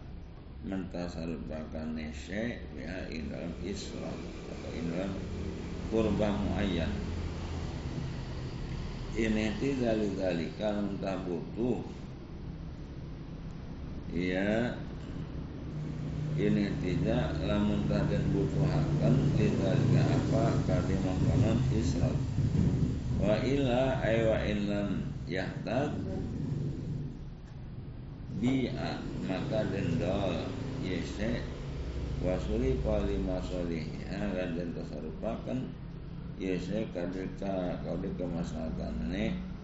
mentasarufkan 0.65 1.93
ese 2.01 2.65
ya 2.73 3.05
ing 3.13 3.29
dalam 3.29 3.53
Islam 3.61 4.17
atau 4.49 4.71
ing 4.73 4.89
dalam 4.89 5.13
kurban 5.93 6.33
muayyan. 6.49 6.89
Ini 9.15 9.47
tidak 9.61 10.01
dalika 10.17 10.75
entah 10.81 11.21
butuh. 11.29 11.85
Ya 14.17 14.73
ini 16.35 16.67
tidak 16.83 17.39
lamun 17.47 17.87
taden 17.87 18.25
butuhakan 18.35 19.15
tidak 19.39 19.79
apa 19.95 20.45
kadi 20.67 20.95
makanan 21.01 21.59
israf 21.71 22.19
wa 23.23 23.39
illa 23.47 24.03
ay 24.03 24.19
wa 24.27 24.39
illam 24.43 24.91
yahtad 25.31 25.95
bi'a 28.43 28.99
maka 29.31 29.63
dendol 29.71 30.47
yese 30.83 31.41
wasuli 32.21 32.77
pali 32.83 33.17
masoliha 33.23 34.35
dan 34.35 34.59
den 34.59 34.75
tasarupakan 34.75 35.59
yese 36.37 36.91
kadika 36.91 37.79
kadi 37.87 38.11
kemaslahatan 38.19 38.95
ne 39.09 39.55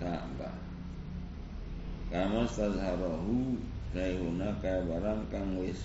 Ka'bah. 0.00 0.56
Kama 2.08 2.48
stazharahu 2.48 3.60
Kaihuna 3.90 4.54
kaya 4.62 4.86
barang 4.86 5.26
kang 5.34 5.58
wis 5.58 5.82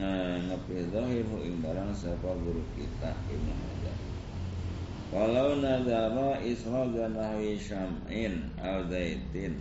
Nah 0.00 0.38
ngepi 0.48 0.86
zahir 0.88 1.26
ing 1.44 1.60
barang 1.60 1.92
siapa 1.92 2.30
guru 2.40 2.62
kita 2.78 3.10
Ibnu 3.28 3.52
Hajar. 3.52 3.98
Walau 5.10 5.58
nazara 5.58 6.38
isra 6.40 6.86
nahwi 6.86 7.58
syam'in 7.58 8.48
al 8.62 8.86
zaitin 8.86 9.58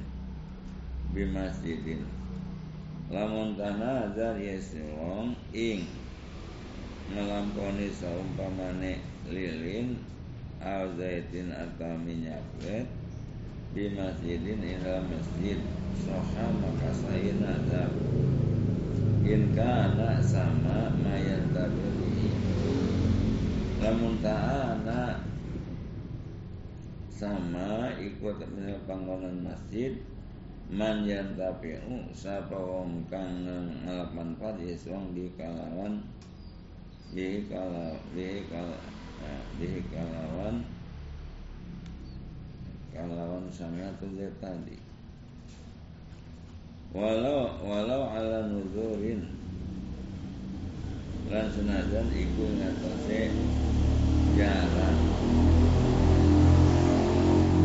bimasjidin 1.11 2.05
Lamun 3.09 3.57
tanazar 3.57 4.37
yasirong 4.37 5.33
ing 5.49 5.89
ngelamponi 7.09 7.89
saumpamane 7.89 9.01
lilin 9.25 9.97
al 10.61 10.93
zaitin 10.93 11.49
atau 11.49 11.97
minyak 11.97 12.45
wet 12.61 12.98
di 13.73 13.93
masjidin 13.93 14.61
ila 14.61 15.03
masjid. 15.05 15.59
Soha 15.99 16.45
maka 16.57 16.89
saya 16.95 17.33
nazar 17.37 17.91
in 19.27 19.51
kana 19.51 20.17
sama 20.23 20.89
mayan 20.95 21.51
tabiri 21.51 22.31
lamun 23.83 24.15
ta'ana 24.23 25.21
sama 27.11 27.93
ikut 27.99 28.39
panggonan 28.87 29.43
masjid. 29.43 29.99
Man 30.69 31.01
yantafi'u 31.09 32.13
sapa 32.13 32.53
wong 32.53 33.09
kang 33.09 33.41
ngalap 33.41 34.13
manfaat 34.13 34.61
ya 34.61 34.77
wong 34.85 35.17
di 35.17 35.25
kalawan 35.33 35.97
di 37.09 37.41
kala 37.49 37.97
di 38.13 38.45
kala 38.45 38.77
bihi 39.57 39.81
kalawan 39.89 40.61
sana 43.49 43.89
tuh 43.97 44.13
tadi. 44.37 44.77
Walau 46.93 47.53
walau 47.61 48.09
ala 48.09 48.49
nuzurin. 48.49 49.25
Lan 51.29 51.45
senajan 51.53 52.09
iku 52.13 52.45
ngatose 52.57 53.29
jalan. 54.33 54.95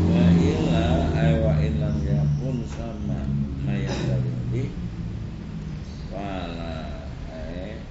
Wa 0.05 0.25
illa 0.37 0.85
ay 1.17 1.31
wa 1.41 1.53
illam 1.57 1.95
yakun 2.05 2.57
sama 2.69 3.25
mayat 3.65 3.97
dari 4.05 4.69
fala 6.13 7.09
ay 7.33 7.81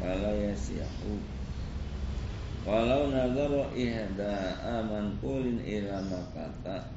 fala 0.00 0.30
yasihu 0.32 1.33
walau 2.64 3.12
nazar 3.12 3.52
ihda 3.76 4.56
aman 4.64 5.12
kulin 5.20 5.60
ila 5.60 6.00
makata. 6.08 6.88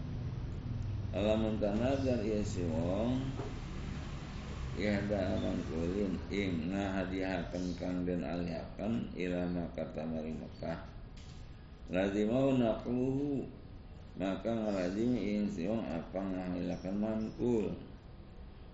Alamun 1.12 1.60
tanazar 1.60 2.23
ya 2.23 2.39
si 2.39 2.63
wong 2.63 3.19
ihda 4.80 5.36
aman 5.36 5.60
kulin 5.67 6.15
ing 6.32 6.71
ngahadiahaken 6.71 7.65
kang 7.75 8.08
den 8.08 8.23
alihaken 8.23 9.12
ila 9.19 9.43
makata 9.51 10.08
mari 10.08 10.32
Mekah. 10.32 10.80
Lazimau 11.91 12.56
naqluhu 12.56 13.43
maka 14.15 14.49
ngalazim 14.49 15.19
ing 15.19 15.51
si 15.51 15.67
wong 15.67 15.84
apa 15.84 16.19
ngahilakan 16.19 16.95
mankul. 16.95 17.75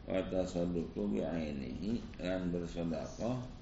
Wa 0.06 0.20
tasadduqu 0.30 1.10
bi 1.10 1.24
ainihi 1.24 1.98
lan 2.22 2.52
bersedekah 2.52 3.53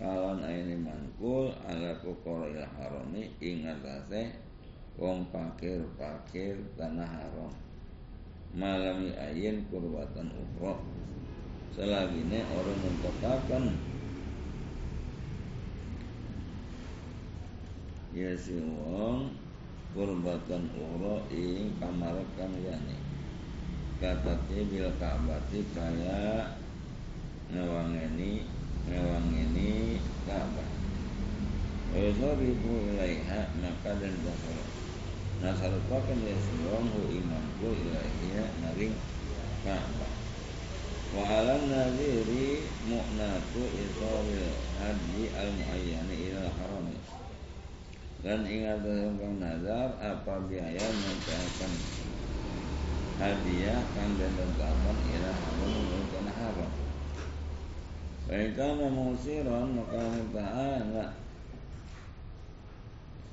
kalon 0.00 0.40
aini 0.40 0.80
mangkul 0.80 1.52
ala 1.68 1.92
kukoro 2.00 2.48
il 2.48 2.64
harami 2.64 3.28
ing 3.44 3.68
atase 3.68 4.32
wong 4.96 5.28
pakir-pakir 5.28 6.56
tanah 6.80 7.04
haram. 7.04 7.52
Malami 8.56 9.12
ayin 9.12 9.68
kurbatan 9.68 10.32
ukro 10.32 10.80
selagine 11.76 12.42
orang 12.50 12.80
mentokakan 12.80 13.64
ya 18.16 18.32
si 18.40 18.56
wong 18.56 19.36
kurbatan 19.92 20.64
ukro 20.80 21.28
ing 21.28 21.76
kamarakan 21.76 22.52
yani. 22.64 22.96
Kata 24.00 24.32
bil 24.48 24.88
kabati 24.96 25.60
kaya 25.76 26.56
ngewangeni 27.52 28.59
ngewang 28.90 29.30
ini 29.30 30.02
Ka'bah 30.26 30.70
Wazaribu 31.94 32.90
ilaiha 32.90 33.54
maka 33.62 33.90
dan 34.02 34.14
dasar 34.26 34.58
Nasarutakan 35.40 36.20
ya 36.20 36.36
hu 36.36 37.00
imanku 37.08 37.72
ilaiha 37.72 38.44
naring 38.60 38.92
Ka'bah. 39.64 40.12
Wa 41.16 41.24
alam 41.24 41.72
nadiri 41.72 42.68
mu'natu 42.84 43.64
isawil 43.72 44.52
haji 44.76 45.32
al-mu'ayyani 45.32 46.16
ilal 46.28 46.52
harami. 46.60 46.96
Dan 48.20 48.44
ingat 48.44 48.84
tentang 48.84 49.40
nazar 49.40 49.96
apa 49.96 50.34
biaya 50.44 50.86
mencahkan 50.92 51.72
hadiah 53.16 53.80
kan 53.96 54.10
dan 54.20 54.32
tentapan 54.36 54.96
ila 55.08 55.30
haram 55.32 55.70
merupakan 55.72 56.29
Baikana 58.30 58.86
musiran 58.86 59.74
maka 59.74 59.98
ta'ala. 60.30 61.10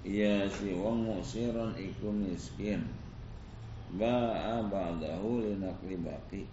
Ya 0.02 0.50
si 0.50 0.74
wong 0.74 1.06
musiran 1.06 1.70
iku 1.78 2.10
miskin. 2.10 2.82
Ba'a 3.94 4.66
ba'dahu 4.66 5.46
linakli 5.46 6.02
baki. 6.02 6.50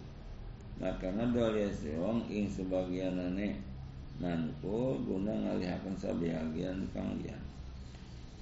Maka 0.77 1.09
ngedol 1.09 1.57
ya 1.57 1.73
si 1.73 1.97
wong 1.97 2.21
ing 2.29 2.45
sebagianane 2.45 3.57
Manku 4.21 4.99
guna 5.07 5.31
ngalihakan 5.31 5.95
sabihagian 5.95 6.83
kang 6.91 7.15
lian 7.23 7.39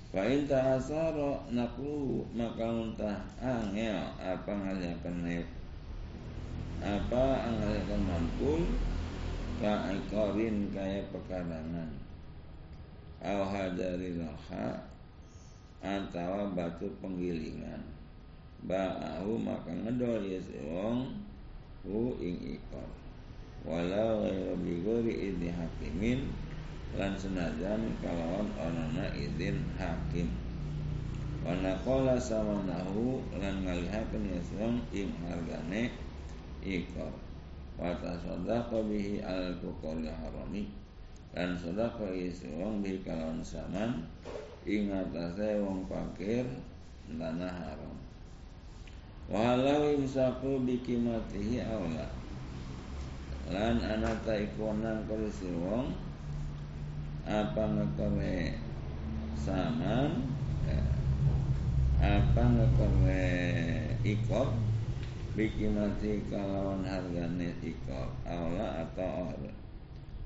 Fa'in 0.10 0.50
ta'asara 0.50 1.46
naklu 1.54 2.26
Maka 2.34 2.66
muntah 2.66 3.22
angel 3.38 4.02
Apa 4.18 4.50
ngalihakan 4.50 5.46
Apa 6.82 7.26
ngalihakan 7.54 8.02
mantul 8.02 8.66
Ka'ikorin 9.62 10.74
kaya 10.74 11.06
pekarangan 11.14 11.90
Au 13.22 13.46
hadari 13.46 14.18
laha 14.18 14.82
Antawa 15.84 16.50
batu 16.58 16.90
penggilingan. 16.98 17.84
Ba'ahu 18.66 19.38
maka 19.38 19.70
ngedol 19.70 20.26
ya 20.26 20.42
wong 20.74 21.14
Hu 21.86 22.18
ing 22.18 22.58
ikor 22.58 22.90
Walau 23.62 24.26
ghairu 24.26 24.58
bigori 24.58 25.14
idhi 25.32 25.54
hakimin 25.54 26.34
Lan 26.98 27.14
senajan 27.14 27.94
kalawan 28.02 28.50
onona 28.58 29.10
idin 29.18 29.66
hakim. 29.78 30.30
Wanakola 31.46 32.18
sama 32.18 32.66
nahu 32.66 33.22
Lan 33.38 33.62
ngalihakan 33.70 34.34
ya 34.34 34.42
wong 34.58 34.82
ing 34.90 35.14
hargane 35.22 35.94
ikor 36.66 37.23
Wata 37.84 38.16
sodako 38.16 38.88
bihi 38.88 39.20
al 39.20 39.60
kukori 39.60 40.08
harami 40.08 40.72
Dan 41.36 41.52
sodako 41.60 42.16
isi 42.16 42.48
wong 42.56 42.80
bihi 42.80 43.04
kalawan 43.04 43.44
saman 43.44 44.08
Ingatase 44.64 45.60
wong 45.60 45.84
pakir 45.92 46.48
Tanah 47.04 47.52
haram. 47.52 47.96
Walau 49.28 49.92
imsaku 50.00 50.64
bikimatihi 50.64 51.60
awla 51.60 52.08
Lan 53.52 53.84
anata 53.84 54.32
ikonan 54.32 55.04
korisi 55.04 55.52
wong 55.52 55.92
Apa 57.28 57.68
ngekore 57.68 58.56
saman 59.36 60.24
ya, 60.64 60.80
Apa 62.00 62.44
ngekore 62.48 63.28
ikot 64.08 64.73
bikimati 65.34 66.22
kalawan 66.30 66.86
hargane 66.86 67.54
ikor 67.66 68.10
aula 68.26 68.86
atau 68.86 69.34
or 69.34 69.42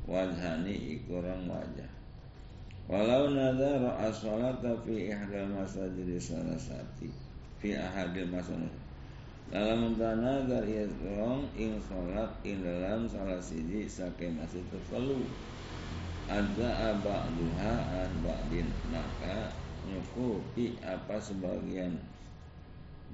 wajhani 0.07 0.99
ikurang 0.99 1.47
wajah. 1.47 1.91
Walau 2.87 3.35
nadara 3.35 3.99
as-salata 4.07 4.79
fi 4.87 5.11
ihdal 5.11 5.51
masajid 5.51 6.07
salasati 6.15 7.11
fi 7.59 7.75
ahadil 7.75 8.31
masajid 8.31 8.87
dalam 9.47 9.95
tanazar 9.95 10.67
ia 10.67 10.83
tolong 10.99 11.47
ing 11.55 11.79
salat 11.87 12.27
ing 12.43 12.59
dalam 12.67 13.07
salah 13.07 13.39
siji 13.39 13.87
sake 13.87 14.27
masih 14.35 14.59
terlalu 14.67 15.23
ada 16.27 16.99
duha 17.31 17.75
an 18.03 18.11
ba'din 18.19 18.67
maka 18.91 19.47
nyukupi 19.87 20.75
apa 20.83 21.15
sebagian 21.23 21.95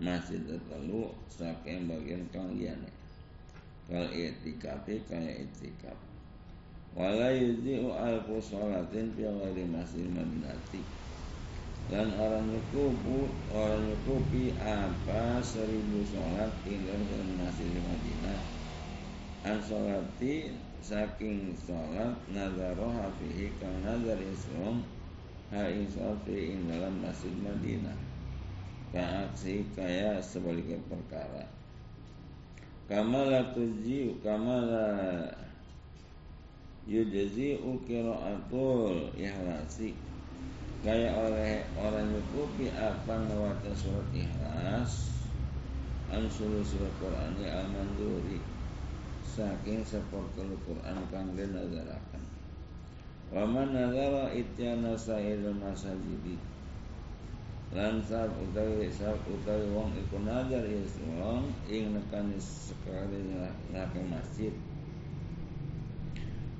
masih 0.02 0.42
terlalu 0.46 1.14
saking 1.30 1.86
bagian 1.86 2.26
kang 2.34 2.50
liyane 2.58 2.90
kal 3.86 4.10
itikafi 4.10 4.98
kaya 5.06 5.46
itikaf 5.46 5.98
wala 6.98 7.30
yuzi'u 7.30 7.94
alfu 7.94 8.42
sholatin 8.42 9.14
fi 9.14 9.26
ghairi 9.26 9.66
masjid 9.70 10.06
madinati 10.10 10.82
dan 11.92 12.16
orang 12.16 12.48
nyukupu 12.48 13.28
orang 13.52 13.92
nyukupi 13.92 14.56
apa 14.56 15.44
seribu 15.44 16.00
sholat 16.08 16.48
tinggal 16.64 16.96
ke 16.96 17.20
masjid 17.36 17.68
Madinah. 17.76 18.42
An 19.44 19.60
sholati 19.60 20.56
saking 20.80 21.52
sholat 21.60 22.16
nazaroh 22.32 22.88
hafihi 22.88 23.52
kang 23.60 23.84
nazar 23.84 24.16
islam 24.24 24.80
ha 25.52 25.68
ing 25.68 25.92
dalam 26.72 27.04
masjid 27.04 27.36
Madinah 27.44 28.13
aksi 29.02 29.66
kaya 29.74 30.22
sebaliknya 30.22 30.78
perkara. 30.86 31.50
Kamala 32.86 33.56
tuji 33.58 34.22
kamala 34.22 35.26
yujzi 36.84 37.58
ukiraatul 37.64 39.08
ihlasi 39.16 39.96
kaya 40.84 41.16
oleh 41.16 41.64
orang 41.80 42.12
nyukupi 42.12 42.68
apa 42.76 43.24
ngewata 43.24 43.72
surat 43.72 44.04
ikhlas 44.12 45.16
an 46.12 46.28
surat 46.28 46.92
Quran 47.00 47.40
al 47.48 47.72
manduri 47.72 48.44
saking 49.24 49.80
seperti 49.88 50.44
Quran 50.68 50.98
kang 51.08 51.32
den 51.40 51.56
nazarakan 51.56 52.24
wa 53.32 53.48
man 53.48 53.72
nazara 53.72 54.28
ityana 54.36 55.00
sa'ilul 55.00 55.56
masajidi 55.56 56.36
lan 57.74 57.98
sab 58.06 58.30
utawi 58.38 58.86
sab 58.94 59.18
utawi 59.26 59.66
wong 59.74 59.90
iku 59.98 60.22
nazar 60.22 60.62
ya 60.62 60.78
wong 61.18 61.50
ing 61.66 61.98
nekani 61.98 62.38
sekali 62.38 63.34
nak 63.74 63.90
masjid. 64.14 64.54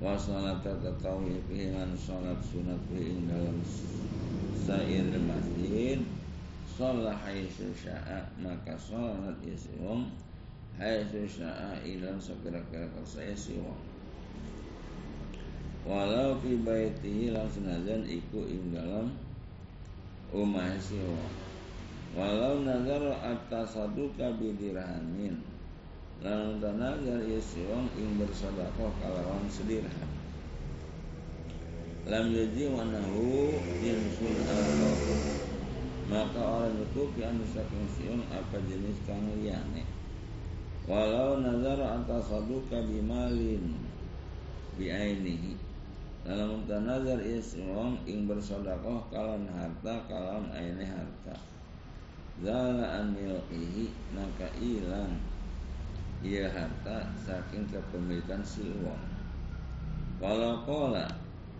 Wa 0.02 0.18
salat 0.18 0.58
tatawih 0.66 1.38
fihi 1.46 1.70
lan 1.70 1.94
salat 1.94 2.34
sunat 2.50 2.82
fihi 2.90 3.14
ing 3.14 3.30
dalam 3.30 3.62
sair 4.66 5.06
masjid. 5.22 6.02
Sholat 6.74 7.14
haitsu 7.22 7.70
sya'a 7.78 8.26
maka 8.42 8.74
salat 8.74 9.38
isi 9.46 9.70
wong 9.78 10.10
haitsu 10.82 11.22
sya'a 11.30 11.78
ilan 11.86 12.18
sekira-kira 12.18 12.90
saya 13.06 13.30
si 13.38 13.54
wong. 13.62 13.78
Walau 15.86 16.34
fi 16.42 16.58
baitihi 16.58 17.30
lan 17.30 17.46
senajan 17.54 18.02
iku 18.10 18.42
ing 18.50 18.74
dalam 18.74 19.14
umah 20.32 20.78
walau 22.14 22.62
nazar 22.62 23.02
atas 23.26 23.74
saduka 23.74 24.30
bidirhamin 24.38 25.34
lan 26.22 26.62
nazar 26.62 27.20
isi 27.26 27.66
wong 27.66 27.90
ing 27.98 28.22
bersedekah 28.22 28.90
kalawan 29.02 29.50
sedirham 29.50 30.10
lam 32.06 32.30
yaji 32.30 32.70
wa 32.70 32.86
nahu 32.86 33.50
jinsun 33.82 34.36
al 34.46 34.62
maka 36.04 36.38
orang 36.38 36.76
itu 36.78 37.02
kian 37.16 37.40
saking 37.50 37.86
siun 37.98 38.20
apa 38.30 38.62
jenis 38.68 39.00
kang 39.08 39.26
liyane 39.34 39.82
walau 40.86 41.42
nazar 41.42 41.82
atas 41.82 42.30
saduka 42.30 42.78
bimalin 42.86 43.74
biainihi 44.78 45.73
dalam 46.24 46.64
nazar 46.64 47.20
iswong 47.20 48.00
ing 48.08 48.24
bersodakoh 48.24 49.04
kalan 49.12 49.44
harta 49.52 50.00
kalan 50.08 50.48
aini 50.56 50.88
harta. 50.88 51.36
Zala 52.40 52.98
an 52.98 53.12
milkihi 53.12 53.92
maka 54.16 54.48
ilang 54.56 55.20
ia 56.24 56.48
harta 56.48 57.04
saking 57.20 57.68
kepemilikan 57.68 58.40
si 58.40 58.64
wong. 58.80 59.04
Kalau 60.16 60.64
kola 60.64 61.04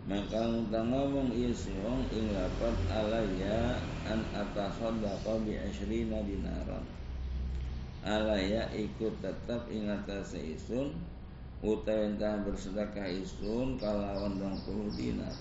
maka 0.09 0.48
muntah 0.48 0.81
ngomong 0.81 1.29
iya 1.37 1.53
wong 1.85 2.09
ing 2.09 2.33
lapat 2.33 2.77
alaya 2.88 3.77
an 4.09 4.24
atasaddaqa 4.33 5.44
bi 5.44 5.61
asyrina 5.61 6.24
dinaran. 6.24 6.85
Alaya 8.00 8.64
ikut 8.72 9.20
tetap 9.20 9.68
ingat 9.68 10.09
seisun 10.24 10.96
utawi 11.64 12.12
entah 12.12 12.44
bersedekah 12.44 13.09
isun 13.09 13.81
kalawan 13.81 14.37
puluh 14.68 14.92
dinar. 15.00 15.33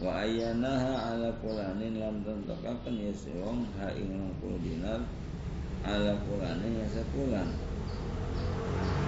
Wa 0.00 0.24
ayanaha 0.24 1.12
ala 1.12 1.28
kulanin 1.44 2.00
lam 2.00 2.24
tentokaken 2.24 2.94
ya 2.96 3.12
ha 3.82 3.92
ing 3.92 4.32
puluh 4.40 4.56
dinar 4.64 5.02
ala 5.84 6.16
kulanin 6.24 6.80
ya 6.80 6.86
sekulan 6.88 7.48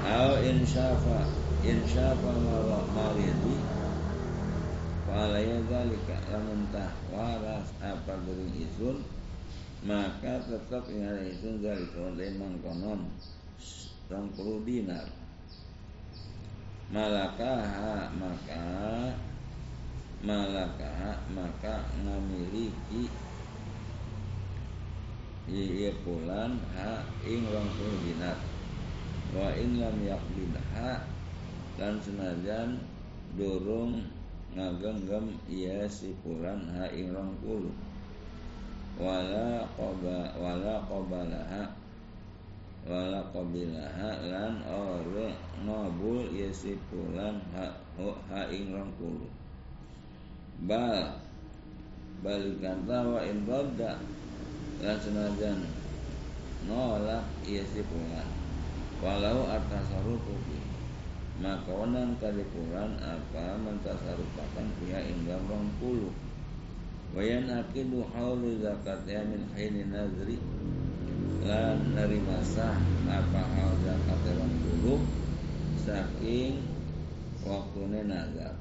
au 0.04 0.36
insyafa 0.40 1.24
insyafa 1.64 2.32
maridi 2.92 3.56
Walaya 5.08 5.60
zalika 5.68 6.16
lamun 6.32 6.68
waras 7.12 7.68
apa 7.84 8.12
gering 8.24 8.52
isun 8.64 9.04
maka 9.84 10.40
tetap 10.44 10.88
ingat 10.92 11.24
isun 11.28 11.60
zalika 11.60 12.08
mangkonon 12.36 13.00
rong 14.08 14.26
puluh 14.36 14.60
dinar 14.64 15.21
malakaha 16.92 18.12
maka 18.20 18.68
malakaha 20.20 21.24
maka 21.32 21.88
ngamiliki 22.04 23.08
iya 25.48 25.96
pulan 26.04 26.60
ha 26.76 27.00
ing 27.24 27.48
rong 27.48 27.68
puluh 27.80 28.12
wa 29.32 29.48
in 29.56 29.80
lam 29.80 29.96
yakbidha 30.04 31.08
dan 31.80 31.96
senajan 32.04 32.76
dorong 33.40 34.04
ngagenggam 34.52 35.32
iya 35.48 35.88
si 35.88 36.12
pulan 36.20 36.68
ha 36.76 36.92
ing 36.92 37.08
rong 37.16 37.32
puluh 37.40 37.72
wala 39.00 39.64
qoba 39.80 40.36
wala 40.36 40.84
qobalaha 40.84 41.81
wala 42.82 43.22
qabilaha 43.30 44.26
lan 44.26 44.58
ore 44.66 45.30
ngabul 45.62 46.26
iya 46.34 46.50
si 46.50 46.74
pulan 46.90 47.38
ha, 47.54 47.70
ha 48.26 48.40
ing 48.50 48.74
rong 48.74 48.90
puluh. 48.98 49.30
Bal 50.66 51.14
balikan 52.22 52.82
tawa 52.86 53.22
in 53.22 53.46
rodda 53.46 54.02
lan 54.82 54.96
senajan 54.98 55.62
nolak 56.66 57.22
iya 57.46 57.62
si 57.70 57.86
pulan. 57.86 58.26
Walau 59.02 59.50
atas 59.50 59.90
sarutu 59.90 60.34
maka 61.42 61.74
wenang 61.74 62.14
kalipuran 62.22 62.94
apa 63.02 63.58
mentasarupakan 63.58 64.66
pihak 64.78 65.10
inggam 65.10 65.42
rong 65.50 65.70
puluh. 65.82 66.14
Wayan 67.12 67.50
akidu 67.50 68.06
haulu 68.14 68.62
zakatnya 68.62 69.26
min 69.26 69.42
khini 69.52 69.90
nazri 69.90 70.38
lan 71.40 71.96
dari 71.96 72.20
masa 72.20 72.76
apa 73.08 73.42
hal 73.56 73.72
zakat 73.80 74.20
rong 74.36 74.54
puluh 74.60 75.00
saking 75.80 76.60
waktune 77.42 78.04
nazar. 78.04 78.52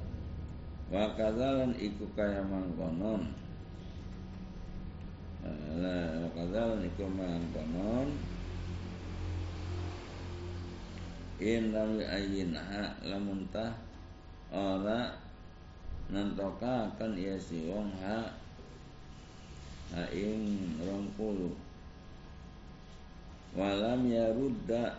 Wa 0.88 1.12
kadzalan 1.20 1.76
iku 1.76 2.08
kaya 2.16 2.40
mangkonon. 2.48 3.32
La 5.80 6.28
kadzalan 6.32 6.88
iku 6.88 7.06
mangkonon. 7.12 8.08
In 11.42 11.74
lam 11.74 11.98
yu'ayyinha 11.98 13.02
lamun 13.02 13.50
tah 13.50 13.74
ora 14.54 15.10
nantokaken 16.14 17.18
ya 17.18 17.34
si 17.40 17.66
wong 17.66 17.90
ha 18.04 18.30
ha 19.96 20.04
ing 20.14 20.76
rong 20.86 21.10
puluh 21.18 21.56
walam 23.52 24.08
yarudda 24.08 24.96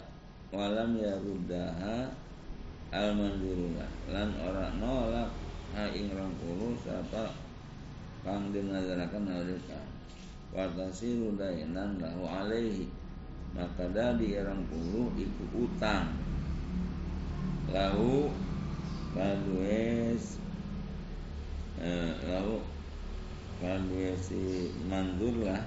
walam 0.52 0.92
yaruddaha 1.00 2.12
al 2.92 3.08
manzurullah 3.16 3.88
lan 4.12 4.28
ora 4.36 4.68
nolak 4.76 5.32
ha 5.72 5.88
ing 5.88 6.12
rong 6.12 6.36
sapa 6.84 7.32
kang 8.20 8.52
dinazarakan 8.52 9.24
nalika 9.24 9.80
wa 10.52 10.68
tasiru 10.76 11.32
dainan 11.34 11.96
lahu 11.96 12.28
alaihi. 12.28 12.86
Maka 13.52 13.84
dadi 13.92 14.36
rong 14.40 14.64
puluh 14.68 15.12
iku 15.16 15.44
utang. 15.68 16.12
Lahu 17.72 18.28
kadues 19.16 20.40
eh, 21.80 22.12
lahu 22.28 22.60
kadues 23.60 24.20
si 24.28 24.72
mandur 24.88 25.36
lah 25.40 25.64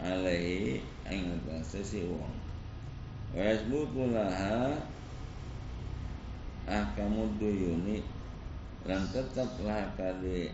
alaihi 0.00 0.80
ing 1.10 1.38
atase 1.38 1.80
si 1.82 2.00
wong. 2.06 2.34
Wa 3.32 3.42
yasbutu 3.42 4.12
laha 4.12 4.76
ahkamud 6.68 7.40
duyuni 7.42 8.04
lan 8.86 9.02
tetaplah 9.10 9.90
kade 9.98 10.52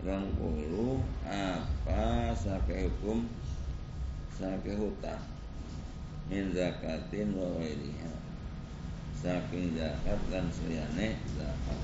rong 0.00 0.32
puluh 0.40 0.98
apa 1.28 2.32
sake 2.34 2.88
hukum 2.88 3.28
sake 4.34 4.74
hutang. 4.74 5.22
Min 6.30 6.54
zakatin 6.54 7.34
wa 7.34 7.58
wairiha 7.58 8.14
saking 9.20 9.76
zakat 9.76 10.18
dan 10.32 10.46
seliyane 10.48 11.18
zakat. 11.36 11.80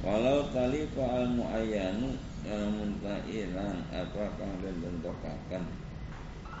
Walau 0.00 0.48
talifa 0.54 1.02
al 1.02 1.28
muayyanu 1.34 2.14
lamun 2.46 2.96
ilang 3.28 3.84
apa 3.92 4.24
kang 4.40 4.54
den 4.64 4.76
bentokaken 4.80 5.89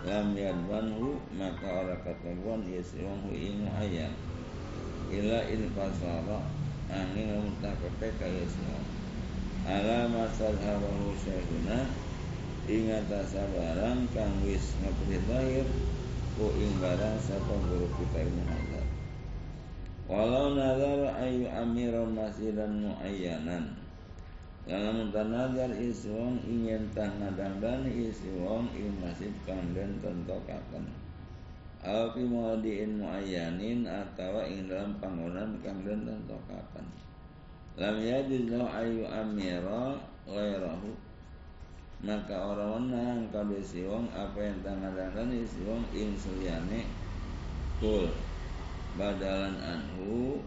lam 0.06 0.32
yadwanhu 0.32 1.20
maka 1.36 1.66
ora 1.84 1.96
katabuan 2.00 2.64
yasiwang 2.64 3.20
hu 3.28 3.36
ing 3.36 3.68
muayyan 3.68 4.12
ila 5.12 5.44
in 5.52 5.68
fasara 5.76 6.40
angin 6.88 7.36
lamun 7.36 7.52
tak 7.60 7.76
kepeka 7.84 8.24
yasiwang 8.24 8.86
ala 9.68 10.08
masadhabahu 10.08 11.12
syekhuna 11.20 11.84
ingat 12.64 13.04
barang 13.12 14.00
kang 14.16 14.34
wis 14.46 14.72
ngapri 14.80 15.20
lahir 15.28 15.68
ku 16.38 16.48
ing 16.56 16.72
barang 16.80 17.18
sapa 17.20 17.54
guru 17.68 17.88
kita 18.00 18.24
ini 18.24 18.44
Walau 20.10 20.58
nazar 20.58 21.22
ayu 21.22 21.46
amiran 21.46 22.10
masjidan 22.18 22.82
muayyanan 22.82 23.78
dalam 24.68 25.08
tanazar 25.08 25.72
iswong 25.72 26.36
ingin 26.44 26.84
tangadang 26.92 27.56
dan 27.64 27.88
iswong 27.88 28.68
ing 28.76 28.92
masjid 29.00 29.32
kang 29.48 29.72
den 29.72 29.96
tentokaken. 30.04 30.84
Au 31.80 32.12
fi 32.12 32.20
muadiin 32.28 33.00
muayyanin 33.00 33.88
atau 33.88 34.44
ing 34.44 34.68
dalam 34.68 35.00
panggonan 35.00 35.56
kang 35.64 35.80
den 35.80 36.04
tentokaken. 36.04 36.84
Lam 37.80 37.96
yajuz 38.04 38.52
ayu 38.52 39.08
amira 39.08 39.96
ghairahu. 40.28 40.92
Maka 42.00 42.32
orang 42.32 42.88
menang 42.88 43.28
kabeh 43.28 43.60
siwong 43.60 44.08
apa 44.16 44.40
yang 44.40 44.60
tangadang 44.64 45.12
dan 45.12 45.28
isiwong 45.36 45.84
ing 45.92 46.16
suliyane 46.16 46.88
kul 47.76 48.08
badalan 48.96 49.52
anhu 49.60 50.40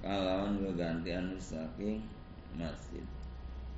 kalawan 0.00 0.56
gegantian 0.60 1.36
saking 1.36 2.00
masjid. 2.56 3.04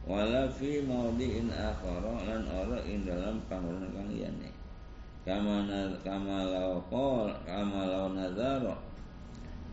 Wala 0.06 0.46
fi 0.46 0.84
maudhi'in 0.86 1.50
akhara 1.50 2.14
lan 2.22 2.46
ora 2.46 2.78
ing 2.86 3.02
dalam 3.02 3.42
panggonan 3.50 3.90
kang 3.90 4.08
liyane. 4.08 4.54
Kama 5.26 5.66
kama 6.06 6.46
law 6.54 6.78
qol 6.86 7.34
kama 7.42 7.90
law 7.90 8.06
nazara 8.14 8.78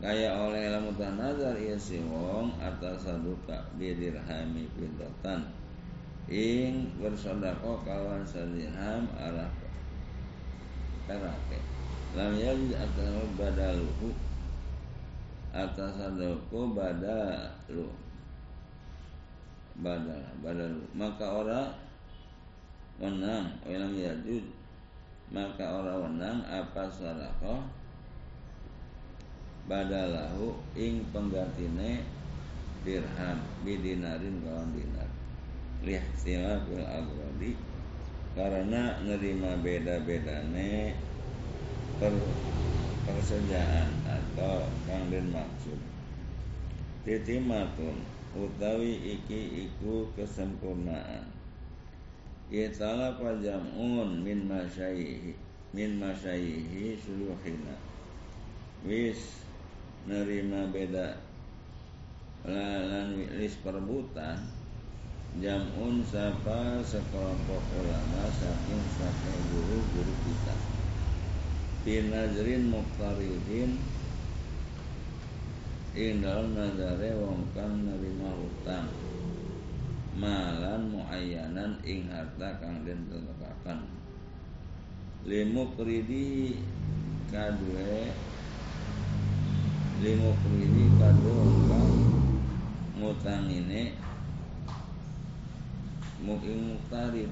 kaya 0.04 0.36
oleh 0.36 0.68
lamun 0.68 1.00
nazar 1.16 1.56
iya 1.56 1.80
si 1.80 1.96
wong 2.04 2.52
atas 2.60 3.08
saduka 3.08 3.64
bidirhami 3.80 4.68
pindotan 4.76 5.48
ing 6.28 6.92
bersodako 7.00 7.80
kawan 7.88 8.20
sadirham 8.28 9.08
arah 9.16 9.48
karake 11.08 11.60
lam 12.20 12.36
yajid 12.36 12.76
atas 12.76 13.16
badaluhu 13.40 14.12
atas 15.56 15.96
sadoko 15.96 16.76
badalu 16.76 17.88
badal 19.82 20.22
badalu 20.46 20.86
maka 20.94 21.26
orang 21.26 21.70
menang 23.02 23.58
walam 23.66 23.94
yajud 23.98 24.46
maka 25.34 25.66
orang 25.66 26.14
menang 26.14 26.40
apa 26.46 26.86
sadaqah 26.94 27.66
badalahu 29.66 30.60
ing 30.76 31.08
penggantine 31.16 32.04
dirham 32.84 33.40
bidinarin 33.64 34.44
kawan 34.44 34.70
dinar. 34.76 35.10
Lihtilafil 35.84 36.84
agrodi 36.84 37.56
karena 38.36 39.00
nerima 39.04 39.56
beda-bedane 39.60 40.96
per 42.00 42.14
persejaan 43.08 43.90
atau 44.08 44.68
kang 44.88 45.08
den 45.12 45.32
maksud. 45.32 45.80
Titimatun 47.04 48.00
utawi 48.34 49.18
iki 49.18 49.70
iku 49.70 50.10
kesempurnaan. 50.18 51.30
Itala 52.50 53.18
pajamun 53.18 54.22
min 54.22 54.46
masyayihi 54.50 55.34
min 55.74 55.98
masyayihi 55.98 56.98
suluhina. 57.02 57.78
Wis 58.86 59.46
nerima 60.06 60.70
beda 60.70 61.18
lan 62.46 63.16
wis 63.40 63.56
perbutan 63.64 64.38
jamun 65.42 66.06
sapa 66.06 66.78
sekelompok 66.86 67.64
ulama 67.80 68.24
saking 68.30 68.84
saking 69.02 69.42
guru-guru 69.50 70.14
kita. 70.28 70.56
Binajrin 71.84 72.70
muktaridin 72.70 73.82
ing 75.94 76.26
dalam 76.26 76.58
nazare 76.58 77.14
wong 77.22 77.54
kang 77.54 77.86
nerima 77.86 78.34
utang 78.34 78.90
malan 80.18 80.90
muayyanan 80.90 81.78
ing 81.86 82.10
harta 82.10 82.58
kang 82.58 82.82
den 82.82 83.06
tetekaken 83.06 83.86
limukridi 85.22 86.58
kadue 87.30 88.10
limukridi 90.02 90.84
kadue 90.98 91.30
wong 91.30 91.62
kang 91.70 91.94
ngutang 92.98 93.46
ini 93.54 93.94
muking 96.26 96.74
muktarid 96.74 97.30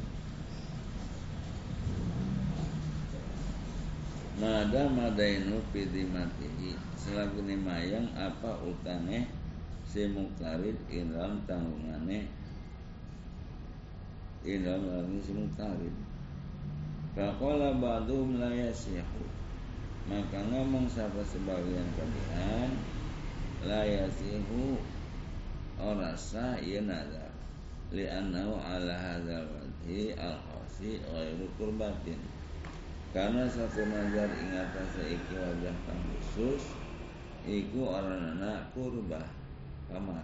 Mada 4.41 4.89
madainu 4.89 5.62
pidimatihi. 5.69 6.73
Selaku 6.97 7.45
mayang 7.45 8.10
apa 8.17 8.58
utange 8.65 9.30
Si 9.86 10.10
muktarid 10.10 10.82
dalam 10.89 11.45
tanggungane 11.45 12.25
dalam 14.41 14.82
lagi 14.82 15.17
si 15.21 15.32
muktarid. 15.38 15.93
Fakola 17.13 17.77
ba'dum 17.77 18.41
la 18.41 18.49
yasihu. 18.49 19.30
Maka 20.10 20.41
ngomong 20.49 20.89
siapa 20.89 21.21
sebagian 21.21 21.86
kalian 21.93 22.73
La 23.62 23.86
yasihu 23.86 24.82
Orasa 25.77 26.58
iya 26.58 26.82
nazar 26.82 27.30
Li'annahu 27.93 28.58
ala 28.58 28.97
hadzal 28.97 29.45
wajhi 29.45 30.17
al-khasi 30.17 30.97
Ghairu 31.06 31.45
kurbatin 31.62 32.17
karena 33.12 33.43
satu 33.43 33.84
nazar 33.91 34.32
ingatan 34.39 34.88
seiki 34.95 35.36
wajah 35.36 35.76
kang 35.84 36.02
khusus 36.15 36.63
iku 37.43 37.91
orang 37.91 38.39
anak 38.39 38.71
kurbah 38.71 39.28
kamar. 39.91 40.24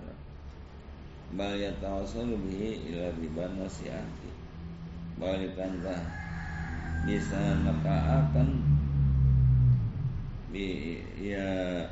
Bal 1.35 1.59
yatawassalu 1.59 2.39
bihi 2.39 2.87
ila 2.87 3.11
riba 3.19 3.51
nasihati 3.59 4.31
balikanlah 5.19 5.99
bisa 7.03 7.59
akan 7.75 8.49
bi 10.55 11.03
ya 11.19 11.83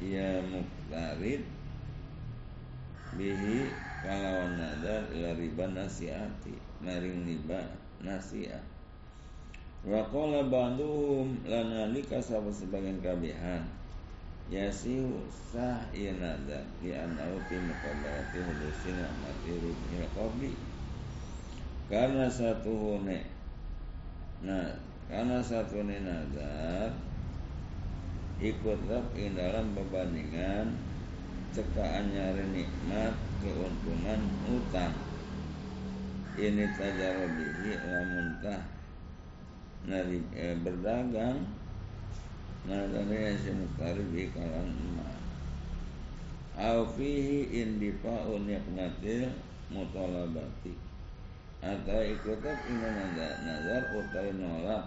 ya 0.00 0.40
muktarid 0.48 1.44
bihi 3.20 3.68
kalawan 4.00 4.56
nazar 4.56 5.04
ila 5.12 5.36
riba 5.36 5.66
nasihati 5.76 6.56
maring 6.80 7.28
riba 7.28 7.60
nasihat 8.00 8.62
Wa 9.86 10.02
qala 10.10 10.50
ba'duhum 10.50 11.46
lanalika 11.46 12.18
sahabat 12.18 12.50
sebagian 12.50 12.98
kabihan? 12.98 13.62
Yasihu 14.50 15.22
sah 15.30 15.86
nada 15.94 16.58
Di 16.82 16.90
anau 16.96 17.38
fi 17.46 17.54
muqabalati 17.62 18.42
hulusin 18.42 18.98
wa 18.98 19.12
mati 19.22 19.54
rubhil 19.54 20.08
qabli. 20.16 20.50
Karena 21.86 22.26
satu 22.26 22.74
hune 22.74 23.22
Nah 24.42 24.66
Karena 25.06 25.38
satu 25.38 25.78
hune 25.78 26.02
nazar 26.02 26.90
Ikut 28.42 28.80
rap 28.90 29.14
dalam 29.14 29.78
perbandingan 29.78 30.74
Cekaan 31.54 32.10
nyari 32.10 32.44
nikmat 32.50 33.14
Keuntungan 33.40 34.20
utang 34.50 34.96
Ini 36.34 36.66
tajarobihi 36.74 37.72
lamuntah 37.84 38.77
nari 39.88 40.20
eh, 40.36 40.54
berdagang. 40.60 41.40
Nadane 42.68 43.32
si 43.40 43.48
mukaribi 43.56 44.28
kalan 44.36 44.68
emas 44.76 45.18
au 46.58 46.84
fihi 46.84 47.48
indifa'un 47.48 48.44
yaqnatil 48.44 49.32
mutalabati. 49.72 50.76
Atau 51.64 52.02
ikutat 52.04 52.58
ina 52.70 53.08
nazar 53.42 53.82
utai 53.96 54.30
nolak 54.36 54.84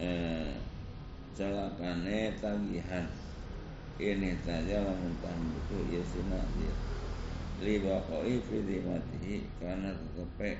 eh, 0.00 0.56
celakane 1.36 2.32
tagihan. 2.40 3.06
Ini 3.94 4.34
saja 4.42 4.82
lamun 4.82 5.14
buku 5.22 5.94
ya 5.94 6.02
sinadir 6.02 6.74
liba 7.62 8.02
koi 8.10 8.42
fi 8.42 8.58
karena 9.62 9.94
tetep 9.94 10.58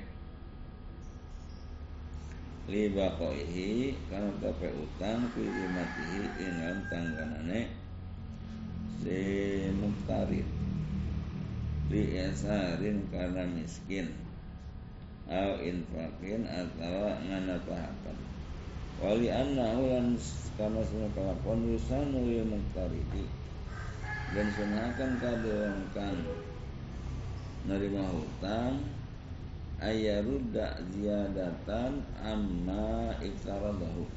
liba 2.65 3.13
koihi 3.21 3.93
karena 4.09 4.33
tape 4.41 4.73
utang 4.73 5.29
pilih 5.37 5.69
matihi 5.69 6.23
dengan 6.33 6.81
tangganane 6.89 7.69
si 9.01 9.21
muktarid 9.77 10.47
li 11.93 12.03
esarin 12.17 13.05
karena 13.13 13.45
miskin. 13.45 14.09
Au 15.25 15.57
infakin 15.57 16.45
atau 16.45 17.09
nganapahakan 17.25 18.17
wali 19.01 19.27
anna 19.27 19.73
ulan 19.75 20.13
karena 20.53 20.81
semua 20.85 21.09
kelakon 21.17 21.65
yusanu 21.73 22.29
lil 22.29 22.45
muktaridi 22.45 23.25
dan 24.37 24.47
sunakan 24.53 25.11
kadang 25.17 25.81
kan 25.97 26.15
nerima 27.65 28.05
hutang 28.07 28.85
ayarudda 29.83 30.79
ziyadatan 30.95 31.99
amma 32.23 33.11
iktaradahu 33.19 34.07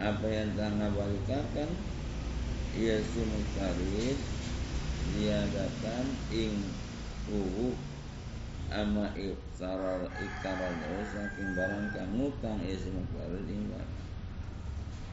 apa 0.00 0.26
yang 0.26 0.50
tengah 0.56 0.88
balikakan 0.96 1.68
ia 2.72 2.96
sumukarid 3.12 4.16
ziyadatan 5.12 6.04
ing 6.32 6.56
uhu 7.28 7.76
amma 8.72 9.12
iktarar 9.12 10.08
iktaradahu 10.16 11.04
saking 11.12 11.52
barang 11.52 11.92
kang 11.92 12.16
utang 12.16 12.56
ia 12.64 12.76
sumukarid 12.80 13.44
ing 13.52 13.68
barang. 13.68 14.00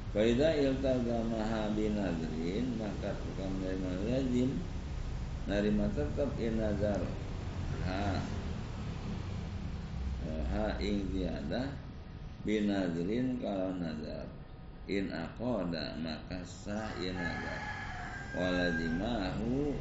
Faida 0.10 0.58
iltazamaha 0.58 1.70
binadrin 1.78 2.66
maka 2.82 3.14
tukang 3.20 3.62
dari 3.62 3.78
lazim 4.10 4.58
narima 5.46 5.86
tetap 5.94 6.34
inazar. 6.40 7.04
Ha 7.86 8.39
ha 10.52 10.78
ing 10.82 11.06
ziyadah 11.14 11.68
binadrin 12.46 13.38
kalau 13.42 13.76
nazar. 13.78 14.26
In 14.90 15.14
aqada 15.14 15.94
maka 16.02 16.42
sah 16.46 16.90
ieu 16.98 17.14
nazar. 17.14 17.62
Waladimahu 18.34 19.74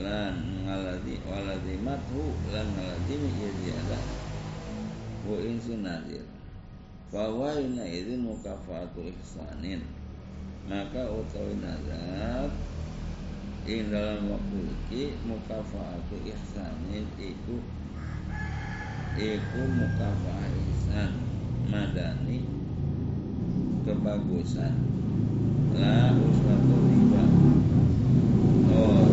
lan 0.00 0.64
ngaladi 0.64 1.20
waladimathu 1.28 2.36
lan 2.52 2.66
ngaladimi 2.76 3.28
ieu 3.32 3.52
ziyadah 3.64 4.04
wa 5.22 5.36
insun 5.38 5.86
nazir 5.86 6.26
bahwa 7.12 7.54
ina 7.60 7.84
izin 7.84 8.24
mukafaatu 8.24 9.04
ihsanin. 9.08 9.84
Maka 10.68 11.10
utawi 11.10 11.58
nazar 11.60 12.48
ing 13.62 13.94
dalam 13.94 14.26
waktu 14.26 14.58
iki 14.74 15.14
mukafaatu 15.22 16.18
ihsanin 16.26 17.06
iku 17.20 17.62
iku 19.16 19.60
mukafaah 19.60 20.48
ihsan 20.72 21.12
madani 21.68 22.44
kebagusan. 23.84 24.74
La 25.72 26.12
uswatu 26.16 26.76
riba. 26.88 27.24
Oh 28.72 29.04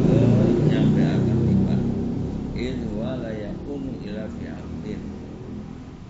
nyampe 0.67 1.01
akan 1.03 1.37
riba. 1.47 1.75
Id 2.55 2.79
wala 2.95 3.31
yakunu 3.31 3.99
ila 4.03 4.27
fi 4.35 4.43
aqdin 4.51 5.01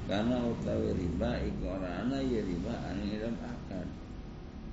karena 0.10 0.38
utawi 0.42 0.98
riba 0.98 1.32
iku 1.46 1.64
orana 1.70 2.18
ya 2.22 2.42
riba 2.46 2.74
anu 2.90 3.04
dalam 3.10 3.36
akad. 3.42 3.88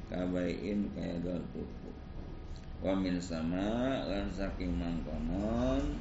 Kabaiin 0.07 0.93
kaya 0.95 1.19
dol 1.25 1.43
tuku 1.51 1.91
wa 2.85 2.93
min 2.93 3.17
sama 3.17 4.05
lan 4.05 4.29
saking 4.29 4.77
mangkonon 4.77 5.97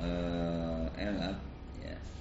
uh, 0.00 0.88
elat 1.82 2.12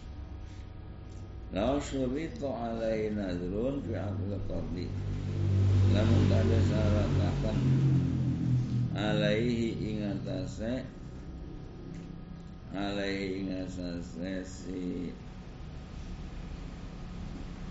Lau 1.51 1.75
syuritu 1.83 2.47
alai 2.47 3.11
nadrun 3.11 3.83
fi 3.83 3.99
akil 3.99 4.39
qardi 4.47 4.87
Lamun 5.91 6.21
kada 6.31 6.59
syaratakan 6.63 7.57
Alaihi 8.95 9.75
ingatase 9.75 10.87
Alaihi 12.71 13.43
ingatase 13.43 14.47
si 14.47 15.11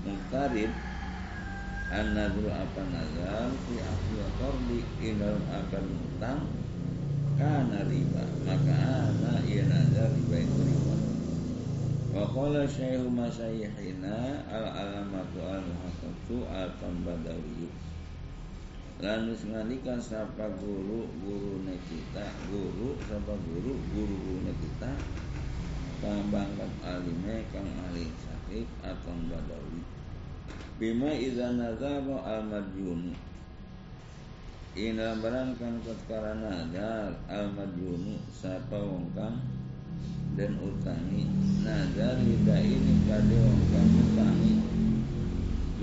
Muqtarib 0.04 0.72
An-nadru 1.88 2.52
apa 2.52 2.82
nazar 2.84 3.48
Fi 3.64 3.74
akil 3.80 4.20
qardi 4.36 4.80
Indalam 5.00 5.44
akan 5.48 5.84
utang 6.04 6.42
Kana 7.40 7.88
riba. 7.88 8.28
Maka 8.44 8.76
ana 9.08 9.40
ia 9.48 9.64
nazar 9.64 10.12
riba 10.12 10.36
itu 10.36 10.60
riba 10.68 11.09
Wa 12.10 12.26
qala 12.26 12.66
masyayihina 12.66 14.42
al-alamatu 14.50 15.46
al-muhaqqatu 15.46 16.42
al-tambadawi 16.50 17.70
Lanus 18.98 19.46
ngalikan 19.46 20.02
sapa 20.02 20.50
guru 20.58 21.06
guru 21.22 21.62
kita 21.86 22.26
guru 22.50 22.98
sapa 23.06 23.30
guru 23.46 23.78
guru 23.94 24.16
guru 24.26 24.50
kita 24.58 24.90
kang 26.02 26.26
bangkat 26.34 26.72
alime 26.82 27.46
kang 27.54 27.70
ahli 27.86 28.10
sakit 28.18 28.66
atau 28.82 29.14
badawi 29.30 29.80
bima 30.82 31.14
idza 31.14 31.54
nazaba 31.54 32.26
al 32.26 32.42
madjun 32.42 33.14
ina 34.74 35.14
barang 35.22 35.54
kang 35.62 35.78
karana 36.10 36.66
nadar 36.66 37.14
al 37.30 37.54
madjunu 37.54 38.18
sapa 38.34 38.82
wong 38.82 39.14
kang 39.14 39.38
dan 40.34 40.60
utangi 40.60 41.39
hida 42.40 42.56
ini 42.56 43.04
wong 43.04 43.60
kang 43.68 43.90
utangi 44.00 44.54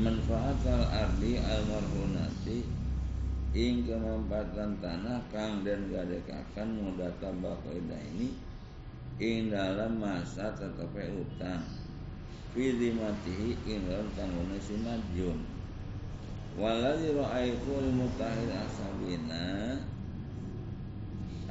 manfaat 0.01 0.58
al 0.66 0.89
ardi 0.89 1.38
al 1.38 1.62
marhunati 1.70 2.66
ing 3.53 3.86
kemampatan 3.86 4.82
tanah 4.82 5.22
kang 5.30 5.62
dan 5.62 5.86
gadekakan 5.93 6.82
mudata 6.82 7.30
bakoida 7.38 8.01
ini 8.10 8.34
ing 9.22 9.53
dalam 9.53 10.01
masa 10.01 10.49
tetapi 10.58 11.22
utang. 11.22 11.62
Fi 12.58 12.74
matihi 12.74 13.53
ing 13.70 13.86
dalam 13.86 14.10
tanggungna 14.18 14.58
si 14.58 14.82
majun. 14.82 15.38
Waladhi 16.58 17.14
ra'aitu 17.14 17.70
al 17.70 17.89
mutahir 17.93 18.49
asabina 18.49 19.78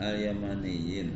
al 0.03 0.19
yamaniyin 0.19 1.15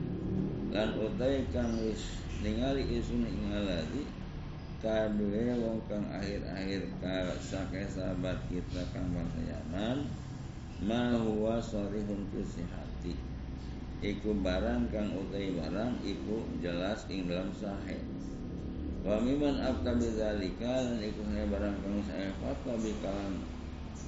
lan 0.71 0.95
utai 0.95 1.43
kang 1.51 1.75
wis 1.83 2.20
ningali 2.41 2.85
isun 2.89 3.29
ing 3.29 3.53
aladi 3.53 4.03
kadue 4.81 5.53
wong 5.61 5.85
kang 5.93 6.09
akhir-akhir 6.09 6.89
ka 7.05 7.37
sake 7.37 7.85
sahabat 7.85 8.41
kita 8.49 8.81
kang 8.97 9.13
bangsa 9.13 9.41
Yaman 9.45 10.09
ma 10.81 11.21
huwa 11.21 11.61
sarihun 11.61 12.25
fi 12.33 13.13
iku 14.01 14.33
barang 14.41 14.89
kang 14.89 15.13
utai 15.13 15.53
barang 15.53 16.01
iku 16.01 16.41
jelas 16.65 17.05
ing 17.13 17.29
dalam 17.29 17.53
sahih. 17.53 18.01
Wa 19.05 19.21
miman 19.21 19.61
abta 19.61 19.97
bidzalika 19.97 20.89
lan 20.89 21.05
iku 21.05 21.21
barang 21.29 21.77
kang 21.85 22.01
sahih 22.09 22.33
fatwa 22.41 22.75
bi 22.81 22.93
kalam 23.05 23.45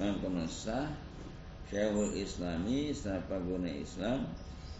mangkono 0.01 0.49
sah 0.49 0.89
Syekhul 1.69 2.13
Islami 2.17 2.93
sapa 2.93 3.37
guna 3.41 3.69
Islam 3.69 4.29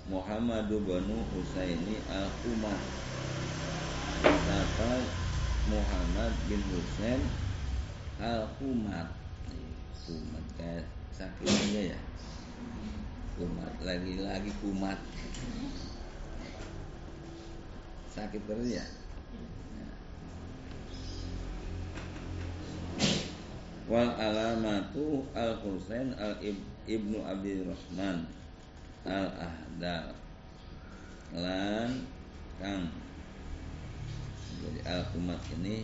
Muhammadu 0.04 0.84
banu 0.84 1.24
Husaini 1.32 2.04
al-Kumat 2.12 2.82
Sapa 4.20 4.92
Muhammad 5.72 6.36
bin 6.52 6.60
Husain 6.76 7.24
al-Kumat 8.20 9.08
Kumat 10.04 10.46
kayak 10.60 10.84
sakitnya 11.16 11.96
ya. 11.96 12.00
Kumat 13.40 13.72
lagi-lagi 13.80 14.52
kumat 14.60 15.00
Sakit 18.12 18.44
terus 18.44 18.76
ya? 18.76 18.86
Wal 23.88 24.12
alamatu 24.20 25.24
al-Husain 25.32 26.12
al-Ibnu 26.20 27.24
Abi 27.24 27.64
Rahman 27.64 28.43
al 29.04 29.28
ahdal 29.36 30.16
lan 31.36 32.08
kang 32.60 32.88
jadi 34.64 34.80
al 34.88 35.04
kumat 35.12 35.42
ini 35.60 35.84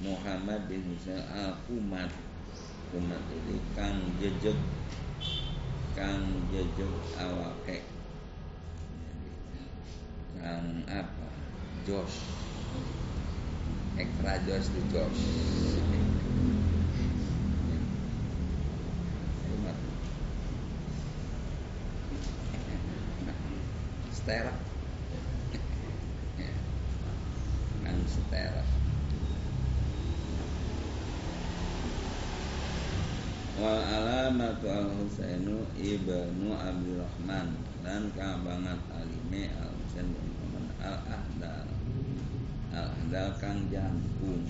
Muhammad 0.00 0.66
bin 0.66 0.82
Husain 0.90 1.22
al 1.30 1.54
kumat 1.68 2.10
kumat 2.90 3.22
ini 3.30 3.62
kang 3.78 4.02
jejeg. 4.18 4.58
Kang 5.94 6.26
jejeg 6.50 6.90
awake. 7.22 7.86
Kang 10.42 10.82
apa? 10.90 11.28
Jos 11.86 12.14
ekstra 13.94 14.42
Jos 14.46 14.66
di 14.74 14.82
Jos 14.90 15.18
setera 24.20 24.52
kan 27.80 27.96
setera 28.04 28.64
wal 33.56 33.80
alamatu 33.80 34.68
al 34.68 34.88
husainu 35.00 35.64
ibnu 35.80 36.52
abdurrahman. 36.52 37.48
Dan 37.80 38.12
kabangat 38.12 38.76
alime 38.92 39.48
al 39.56 39.72
husain 39.72 40.12
bin 40.12 40.68
al 40.84 41.00
ahdal 41.08 41.64
al 42.76 42.92
ahdal 42.92 43.32
kang 43.40 43.72
jangkung 43.72 44.44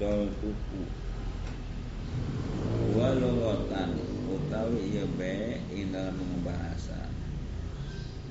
dol 0.00 0.32
tuku 0.40 0.80
walorotan 2.96 4.00
utawi 4.32 4.96
iya 4.96 5.04
be 5.20 5.60
ing 5.76 5.92
dalam 5.92 6.40
bahasa. 6.40 7.04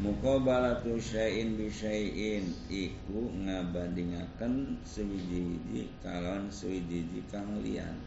Muqabalatu 0.01 0.97
syai'in 0.97 1.53
bi 1.59 1.69
syai'in 1.69 2.49
iku 2.73 3.29
ngabandingaken 3.45 4.81
sewiji-wiji 4.81 5.93
kalon 6.01 6.49
sewiji 6.49 7.21
kang 7.29 7.61
liyan. 7.61 8.01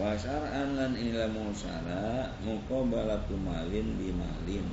Wa 0.00 0.16
syar'an 0.16 0.80
lan 0.80 0.96
ilmu 0.96 1.52
syara 1.52 2.32
muqabalatu 2.40 3.36
malin 3.36 4.00
bi 4.00 4.08
malin 4.16 4.64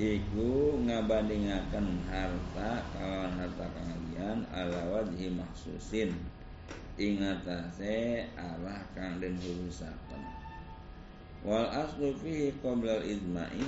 iku 0.00 0.78
ngabandingaken 0.84 2.00
harta 2.08 2.84
kalawan 2.96 3.32
harta 3.36 3.66
kalian 3.72 4.38
ala 4.52 4.80
wajhi 4.92 5.32
mahsusin. 5.32 6.12
Ing 7.00 7.24
atase 7.24 8.28
arah 8.36 8.84
kang 8.92 9.16
den 9.16 9.40
hurusaken 9.40 10.22
wal 11.42 11.66
aslu 11.72 12.14
fihi 12.22 12.54
qabla 12.62 13.02
ijma'i 13.02 13.66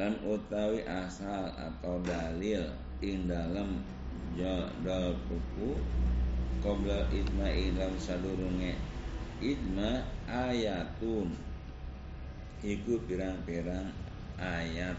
lan 0.00 0.16
utawi 0.24 0.80
asal 0.88 1.52
atau 1.52 2.00
dalil 2.00 2.64
ing 3.04 3.28
dalam 3.28 3.84
jadal 4.32 5.12
kuku 5.28 5.76
qabla 6.64 7.04
ijma'i 7.12 7.76
dalam 7.76 7.98
sadurunge 8.00 8.72
ijma 9.44 10.06
ayatun 10.24 11.36
iku 12.62 13.02
pirang-pirang 13.10 13.90
ayat. 14.38 14.94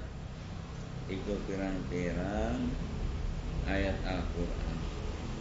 Iku 1.08 1.36
pirang-pirang 1.48 2.60
ayat 3.68 3.98
Al-Qur'an. 4.04 4.78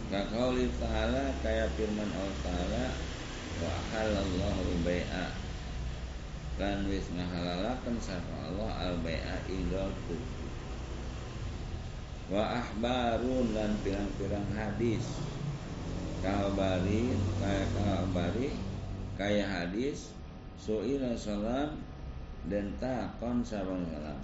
Kaqauli 0.07 0.71
ta'ala 0.79 1.35
kaya 1.43 1.67
firman 1.75 2.07
Allah 2.11 2.37
ta'ala 2.43 2.85
wa 3.63 3.71
halallahu 3.91 4.71
bai'a 4.87 5.35
lan 6.59 6.85
wis 6.85 7.09
ngahalalaken 7.11 7.97
sapa 7.97 8.51
Allah 8.51 8.71
al 8.91 8.95
bai'a 9.01 9.41
indal 9.49 9.89
tuku 10.05 10.45
wa 12.29 12.61
ahbarun 12.61 13.51
lan 13.51 13.75
pirang-pirang 13.83 14.47
hadis. 14.55 15.03
Kalbari 16.23 17.11
kaya 17.41 17.65
kalbari 17.75 18.55
kaya 19.19 19.43
hadis 19.43 20.15
suila 20.55 21.19
salam 21.19 21.83
dan 22.51 22.71
takon 22.79 23.39
sabang 23.43 23.83
salam 23.87 24.19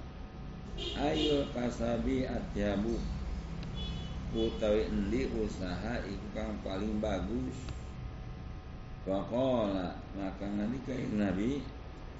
ayo 0.99 1.43
kasabi 1.51 2.23
atyabu 2.27 2.99
utawi 4.29 4.85
endi 4.85 5.25
usaha 5.33 5.97
iku 6.05 6.27
kang 6.37 6.53
paling 6.61 7.01
bagus. 7.01 7.57
Faqala 9.01 9.97
maka 10.13 10.45
nalika 10.45 10.93
Nabi 11.17 11.65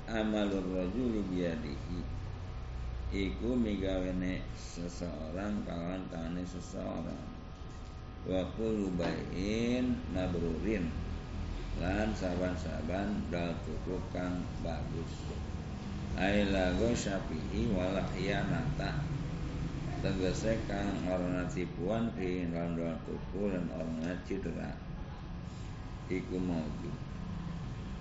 amalur 0.10 0.66
rajuli 0.74 1.22
biyadihi 1.30 2.02
iku 3.14 3.54
migawene 3.54 4.41
seseorang 4.58 5.62
kawan 5.70 6.02
tane 6.10 6.41
seseorang. 6.50 7.26
Wa 8.26 8.41
kullu 8.58 8.89
bai'in 8.97 9.93
mabrurin. 10.10 10.89
Lan 11.80 12.12
saban-saban 12.12 13.30
dal 13.32 13.56
tuku 13.64 13.95
kang 14.12 14.43
bagus 14.66 15.14
ai 16.20 16.44
lago 16.52 16.92
syafi'i 16.92 17.72
wala 17.72 18.04
khiyanata 18.12 19.00
tegese 20.04 20.60
kang 20.68 21.08
orang 21.08 21.48
tipuan 21.48 22.12
fi 22.16 22.44
dalam 22.52 22.76
tuku 23.08 23.52
dan 23.52 23.68
orang 23.72 24.04
cedera. 24.28 24.72
Iku 26.12 26.42
maujud 26.42 26.96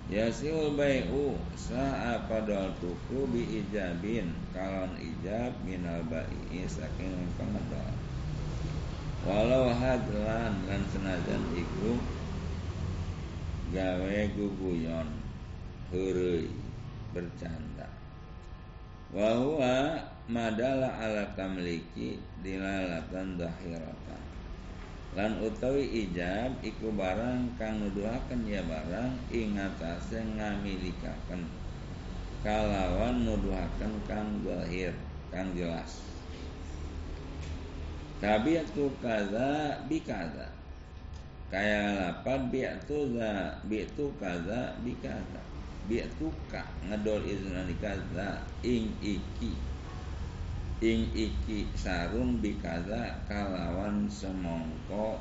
Yasil 0.09 0.73
bai'u 0.73 1.37
sa'a 1.53 2.25
padal 2.25 2.73
tuku 2.81 3.29
bi 3.29 3.61
ijabin. 3.61 4.33
Kalon 4.51 4.97
ijab 4.97 5.53
minal 5.61 6.01
ba'i 6.09 6.65
saking 6.65 7.29
pengedal 7.37 7.93
Walau 9.21 9.69
hadlan 9.69 10.65
lan 10.65 10.81
senajan 10.89 11.43
iku 11.53 11.93
gawe 13.69 14.19
guguyon 14.33 15.07
heureuy 15.93 16.49
bercanda 17.13 17.68
Wahwa 19.09 19.97
madala 20.29 20.93
ala 21.01 21.25
tamliki 21.33 22.21
dilalatan 22.45 23.41
dahiratan 23.41 24.21
lan 25.17 25.41
utawi 25.41 26.05
ijab 26.05 26.61
iku 26.61 26.93
barang 26.93 27.57
kang 27.57 27.81
nuduhaken 27.81 28.45
ya 28.45 28.61
barang 28.61 29.17
ing 29.33 29.57
atase 29.57 30.21
ngamilikaken. 30.21 31.49
Kalawan 32.45 33.25
nuduhaken 33.25 33.93
kang 34.05 34.45
zahir 34.45 34.93
kang 35.33 35.49
jelas. 35.57 36.05
Tabiatu 38.21 38.93
kaza 39.01 39.81
bi 39.89 40.05
kaza 40.05 40.53
kaya 41.49 41.97
lapan 41.97 42.53
biatu 42.53 43.17
za 43.17 43.57
kaza 44.21 44.77
bi 44.85 44.93
kaza 45.01 45.48
biatu 45.89 46.29
ka 46.53 46.61
ngedol 46.85 47.25
iznan 47.25 47.65
kaza 47.81 48.45
ing 48.61 48.93
iki. 49.01 49.57
Ing 50.79 51.09
iki 51.11 51.65
sarung 51.73 52.39
bikaza 52.39 53.17
kalawan 53.25 54.05
semongko 54.07 55.17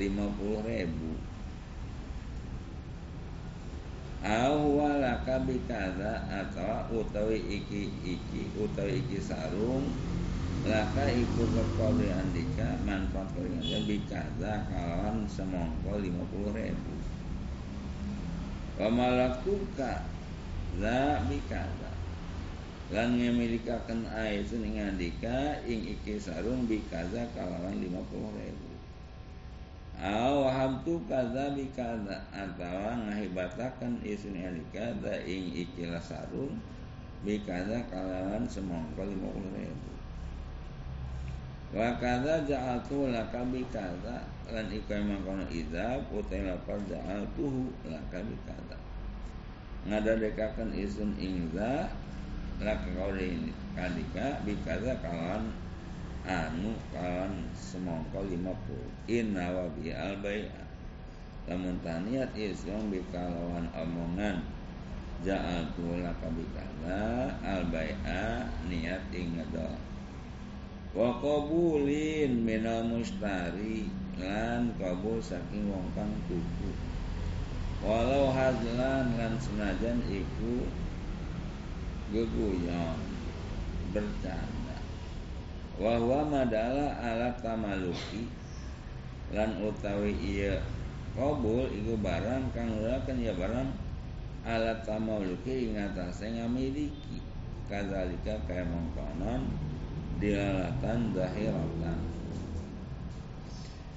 lima 0.00 0.26
puluh 0.40 0.64
ribu. 0.64 1.12
Awalaka 4.24 5.44
bikaza 5.44 6.24
atau 6.26 7.04
utawi 7.04 7.38
iki 7.46 7.92
iki 8.02 8.50
utawi 8.58 9.04
iki 9.04 9.20
sarung 9.20 9.86
laka 10.66 11.06
iku 11.14 11.46
kekoli 11.46 12.10
andika 12.10 12.74
manfaat 12.82 13.30
bikaza 13.86 14.66
kalawan 14.66 15.22
semongko 15.30 16.00
lima 16.02 16.26
puluh 16.32 16.50
ribu 18.76 18.84
Wamalakuka 18.84 20.04
za 20.80 21.20
bikaza 21.24 21.90
lan 22.92 23.16
ngemilikaken 23.18 24.06
aitun 24.12 24.62
ing 24.62 24.78
andika 24.78 25.58
ing 25.66 25.96
iki 25.96 26.20
sarung 26.20 26.68
bikaza 26.68 27.26
kalawan 27.34 27.74
50 27.82 27.90
ribu. 28.36 28.70
Aw 29.96 30.44
hamtu 30.52 31.00
kaza 31.08 31.56
bikaza 31.56 32.20
atawa 32.30 33.00
ngahibataken 33.08 34.04
isun 34.04 34.36
andika 34.36 34.92
da 35.00 35.24
ing 35.24 35.56
ikilah 35.56 36.04
sarung 36.04 36.60
bikaza 37.24 37.80
kalawan 37.88 38.44
semongko 38.44 39.02
50 39.02 39.56
ribu. 39.56 39.90
Wa 41.74 41.96
kaza 41.98 42.44
ja'altu 42.44 43.08
laka 43.10 43.40
bikaza 43.50 44.35
lan 44.46 44.70
iku 44.70 44.94
emang 44.94 45.22
kono 45.26 45.44
idza 45.50 45.98
utai 46.14 46.46
lapar 46.46 46.78
ja'altuhu 46.86 47.66
laka 47.90 48.22
bikaza 48.22 48.78
ngadadekaken 49.86 50.70
isun 50.74 51.14
ing 51.18 51.50
za 51.50 51.90
laka 52.62 52.88
kaulin 52.94 53.50
kalika 53.74 54.38
bikaza 54.46 54.98
kawan 55.02 55.50
anu 56.26 56.74
kawan 56.90 57.46
semongko 57.54 58.26
lima 58.26 58.50
puluh. 58.66 58.90
Inna 59.06 59.54
wa 59.54 59.70
bi 59.78 59.94
al 59.94 60.18
lamun 61.46 61.78
taniat 61.86 62.34
isyong 62.34 62.90
bikalawan 62.90 63.70
omongan 63.70 64.42
ja'altu 65.22 66.02
laka 66.02 66.26
bikaza 66.34 67.30
al 67.46 67.62
bai'a 67.70 68.46
niat 68.66 69.06
ing 69.14 69.38
ngedol 69.38 69.78
wa 70.96 71.14
qabulin 71.22 72.42
minal 72.42 72.82
mustari 72.88 73.86
lan 74.16 74.72
kabul 74.80 75.20
saking 75.20 75.68
wong 75.68 75.86
kang 75.92 76.12
tuku 76.24 76.72
walau 77.84 78.32
hazlan 78.32 79.12
lan 79.20 79.36
senajan 79.36 80.00
iku 80.08 80.64
geguyon 82.10 82.98
bercanda. 83.90 84.78
Wahwa 85.76 86.24
madala 86.24 86.96
ala 87.02 87.36
tamaluki 87.42 88.24
lan 89.34 89.60
utawi 89.60 90.16
iya 90.16 90.64
kabul 91.12 91.68
iku 91.68 91.98
barang 92.00 92.54
kang 92.56 92.80
ulakan 92.80 93.18
ya 93.20 93.36
barang 93.36 93.68
alat 94.46 94.80
tamaluki 94.86 95.68
ing 95.68 95.76
atase 95.76 96.32
ngamiliki. 96.32 97.20
Kadzalika 97.66 98.38
kaya 98.46 98.62
mongkonon 98.62 99.50
dilalatan 100.22 101.10
zahiratan 101.10 102.15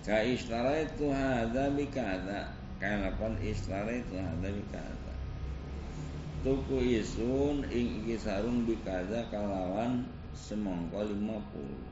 ka 0.09 0.25
istara 0.25 0.89
itu 0.89 1.13
hadza 1.13 1.69
bikadza 1.77 2.49
kaya 2.81 2.97
lapan 3.05 3.37
istara 3.45 3.93
itu 3.93 4.17
hadza 4.17 4.49
bikadza 4.49 5.13
tuku 6.41 6.97
isun 6.97 7.67
ing 7.69 8.01
iki 8.01 8.15
sarung 8.17 8.63
bikaza 8.63 9.27
kalawan 9.29 10.07
semongko 10.31 11.03
lima 11.03 11.35
puluh. 11.51 11.83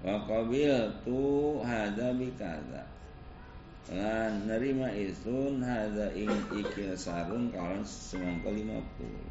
Wa 0.00 0.24
qabil 0.24 0.72
tu 1.04 1.60
hadza 1.60 2.16
bikaza 2.16 2.88
lan 3.92 4.48
nerima 4.48 4.88
isun 4.96 5.60
hadza 5.60 6.08
ing 6.16 6.32
iki 6.56 6.96
sarung 6.96 7.52
kalawan 7.52 7.84
semongko 7.84 8.48
lima 8.48 8.80
puluh. 8.96 9.28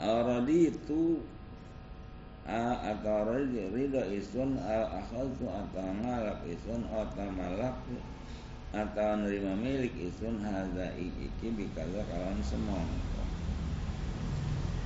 Aradi 0.00 0.72
itu 0.72 1.20
a 1.20 1.39
atau 2.48 3.28
ridho 3.28 4.02
isun 4.10 4.56
al 4.60 4.88
akhadtu 5.04 5.44
atau 5.44 5.88
ngalak 6.00 6.40
isun 6.48 6.82
atau 6.88 7.28
malakku 7.36 7.96
atau 8.70 9.10
nerima 9.18 9.54
milik 9.58 9.92
isun 9.98 10.40
haza 10.40 10.94
iki 10.96 11.48
bikaza 11.52 12.06
kawan 12.06 12.38
semua 12.40 12.80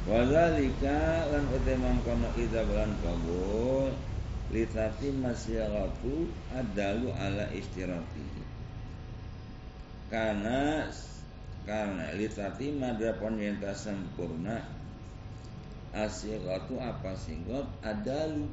Wazalika 0.05 1.33
lan 1.33 1.49
utemang 1.49 1.97
kono 2.05 2.29
ida 2.37 2.61
bulan 2.69 2.93
kabul 3.01 3.89
litati 4.53 5.09
masyaratu 5.17 6.29
adalu 6.53 7.09
ala 7.17 7.49
istirati 7.57 8.29
karena 10.13 10.85
karena 11.65 12.13
litati 12.13 12.69
madrapon 12.77 13.41
yang 13.41 13.57
sempurna 13.73 14.84
asyikatu 15.95 16.77
apa 16.83 17.15
singgot 17.15 17.65
adalu. 17.81 18.51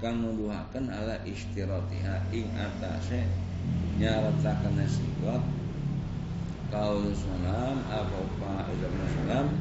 Kang 0.00 0.24
nuduhaken 0.24 0.88
ala 0.88 1.20
istiratiha 1.28 2.32
ing 2.32 2.48
atase 2.56 3.20
nyarataken 4.00 4.80
singgot 4.88 5.44
kaul 6.72 7.04
salam 7.12 7.84
apa 7.84 8.20
pa 8.40 8.64
ibnu 8.72 9.04
salam. 9.20 9.52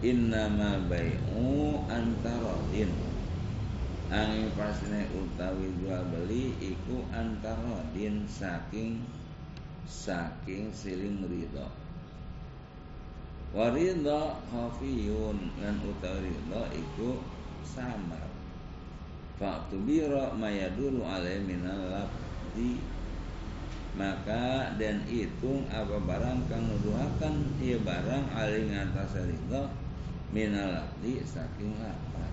Innama 0.00 0.80
bai'u 0.92 1.82
antarodin 1.88 2.92
angin 4.12 4.52
pasne 4.54 5.08
utawi 5.18 5.72
jual 5.82 6.04
beli 6.12 6.52
iku 6.62 7.02
antarodin 7.10 8.22
saking 8.28 9.02
saking 9.88 10.70
siling 10.70 11.24
ridho 11.26 11.66
Waridha 13.54 14.42
khafiyun 14.50 15.38
lan 15.62 15.76
utawi 15.84 16.30
ridha 16.30 16.62
iku 16.74 17.22
samar. 17.62 18.26
Faktubira 19.36 20.32
mayadulu 20.32 21.04
alaih 21.04 21.44
minal 21.44 21.92
labdi 21.92 22.80
maka 23.96 24.76
dan 24.76 25.00
itu 25.08 25.64
apa 25.72 25.96
barang 25.96 26.40
kang 26.52 26.68
nuduhakan 26.68 27.48
ia 27.60 27.80
barang 27.80 28.28
aling 28.32 28.72
atas 28.76 29.24
ridha 29.24 29.72
minal 30.32 30.68
labdi 30.68 31.24
saking 31.24 31.72
lapar 31.80 32.28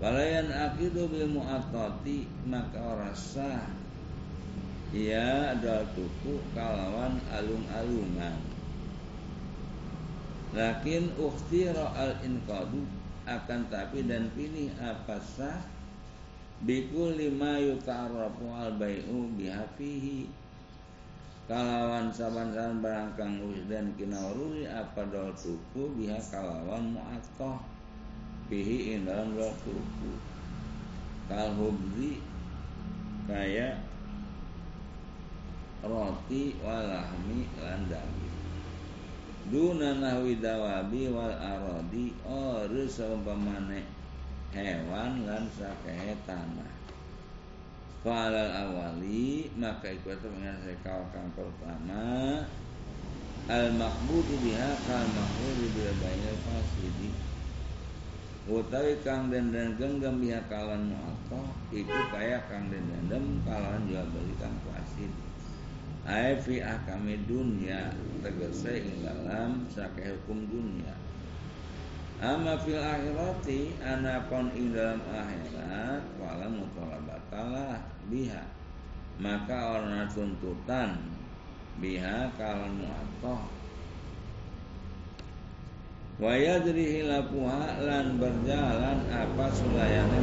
Walayan 0.00 0.48
akidu 0.48 1.12
bil 1.12 1.28
mu'atati 1.28 2.24
maka 2.48 2.80
rasa 2.96 3.68
ia 4.96 5.52
adalah 5.52 5.84
tuku 5.92 6.40
kalawan 6.56 7.20
alung-alungan 7.28 8.49
Lakin 10.50 11.14
ukhtira 11.14 11.94
al 11.94 12.18
inqadu 12.26 12.82
akan 13.22 13.70
tapi 13.70 14.02
dan 14.02 14.26
pilih 14.34 14.74
apa 14.82 15.22
sah? 15.22 15.62
Bikul 16.66 17.14
lima 17.14 17.62
yuta'arafu 17.62 18.50
al 18.50 18.74
bai'u 18.74 19.30
bihafihi. 19.38 20.26
Kalawan 21.46 22.10
saban-saban 22.10 22.82
barang 22.82 23.10
kang 23.14 23.42
dan 23.70 23.94
kinawaruri 23.94 24.66
apa 24.66 25.02
dol 25.10 25.34
tuku 25.34 25.98
biha 25.98 26.18
kalawan 26.30 26.94
mu'atoh 26.94 27.58
bihi 28.50 28.94
ing 28.94 29.06
dalam 29.06 29.34
dol 29.34 29.54
tuku. 29.62 30.12
Kal 31.30 31.54
hubzi 31.58 32.18
kaya 33.30 33.78
roti 35.86 36.58
walahmi 36.58 37.46
lan 37.62 37.86
duna 39.48 39.96
nahwi 39.96 40.36
dawabi 40.36 41.08
wal 41.08 41.32
arodi 41.32 42.12
ore 42.28 42.84
saumpamane 42.84 43.88
hewan 44.52 45.24
lan 45.24 45.48
sakehe 45.56 46.12
tanah. 46.28 46.68
Falal 48.04 48.52
awali 48.52 49.48
maka 49.56 49.92
ikut 49.92 50.20
dengan 50.24 50.56
sekal 50.64 51.04
kang 51.12 51.28
pertama 51.36 52.40
al 53.48 53.66
makbudu 53.76 54.40
biha 54.44 54.72
kal 54.84 55.04
makbudu 55.08 55.64
bila 55.72 55.92
banyak 56.00 56.36
fasidi. 56.44 57.10
Utawi 58.48 58.96
kang 59.04 59.28
genggam 59.28 60.16
biha 60.16 60.40
kalan 60.48 60.90
mu'atoh 60.92 61.44
iku 61.70 62.00
kaya 62.08 62.40
kang 62.48 62.72
den 62.72 62.88
dendem 62.88 63.44
kalan 63.44 63.84
jual 63.84 64.04
beli 64.16 64.32
kang 64.40 64.56
fasid 64.64 65.29
Ai 66.10 66.34
fi 66.42 66.58
ahkami 66.58 67.22
dunia 67.30 67.94
tegese 68.18 68.82
ing 68.82 69.06
dalam 69.06 69.62
sakai 69.70 70.10
hukum 70.10 70.42
dunia. 70.50 70.90
Amma 72.18 72.58
fil 72.58 72.82
akhirati 72.82 73.78
anapun 73.78 74.50
ing 74.58 74.74
dalam 74.74 74.98
akhirat 75.06 76.02
wala 76.18 76.50
mutalabatalah 76.50 77.78
biha. 78.10 78.42
Maka 79.22 79.78
orang 79.78 80.10
tuntutan 80.10 80.98
biha 81.78 82.34
kalau 82.34 82.66
muatoh 82.74 83.46
wa 86.20 86.36
yadri 86.36 87.00
hilapuha 87.00 87.80
lan 87.80 88.20
berjalan 88.20 88.98
apa 89.08 89.46
sulayane 89.56 90.20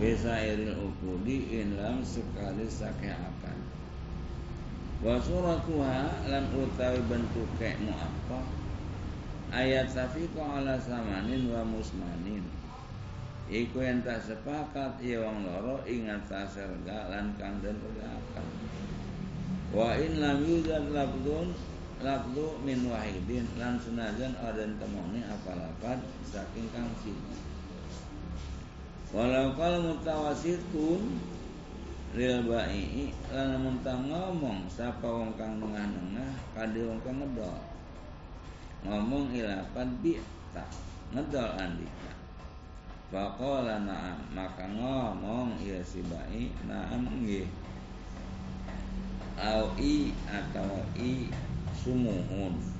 bisa 0.00 0.32
iril 0.40 0.81
ukudi 1.22 1.62
inlam 1.62 2.02
sekali 2.02 2.66
sakeh 2.66 3.14
akan 3.14 3.58
wa 5.06 5.22
suratuha 5.22 6.26
lan 6.26 6.50
utawi 6.50 6.98
bentuke 7.06 7.78
apa 7.78 8.42
ayat 9.54 9.86
safiqo 9.86 10.42
ala 10.42 10.82
samanin 10.82 11.46
wa 11.46 11.62
musmanin. 11.62 12.42
Iku 13.46 13.86
yang 13.86 14.02
tak 14.02 14.26
sepakat 14.26 14.98
iya 14.98 15.22
wong 15.22 15.46
loro 15.46 15.86
ingat 15.86 16.26
serga 16.26 17.06
lan 17.14 17.38
kang 17.38 17.62
den 17.62 17.78
akan 17.78 18.46
wa 19.70 19.94
in 19.94 20.18
lam 20.18 20.42
yujad 20.42 20.90
labdun 20.90 21.54
labdu 22.02 22.58
min 22.66 22.90
wahidin 22.90 23.46
lan 23.62 23.78
senajan 23.78 24.34
aden 24.42 24.74
temoni 24.74 25.22
apa 25.22 25.54
lapat 25.54 26.02
saking 26.26 26.66
kang 26.74 26.90
siji 27.06 27.51
Walau 29.12 29.52
kalau 29.60 29.92
mutawasitun 29.92 31.20
Lil 32.16 32.48
ba'i 32.48 33.12
Lan 33.28 33.60
mentang 33.60 34.08
ngomong 34.08 34.64
Sapa 34.72 35.04
wong 35.04 35.36
kang 35.36 35.60
nengah-nengah 35.60 36.32
Kadi 36.56 36.80
wong 36.80 36.96
kang 37.04 37.20
ngedol. 37.20 37.60
Ngomong 38.88 39.36
ilapan 39.36 39.88
bi'ta 40.00 40.64
Ngedol 41.12 41.50
andika. 41.60 42.12
Faqala 43.12 43.84
na'am 43.84 44.32
Maka 44.32 44.64
ngomong 44.72 45.60
iya 45.60 45.84
si 45.84 46.00
ba'i 46.08 46.48
Na'am 46.64 47.04
nggih. 47.04 47.44
Au 49.36 49.76
atau 50.24 50.72
i 50.96 51.28
Sumuhun 51.76 52.71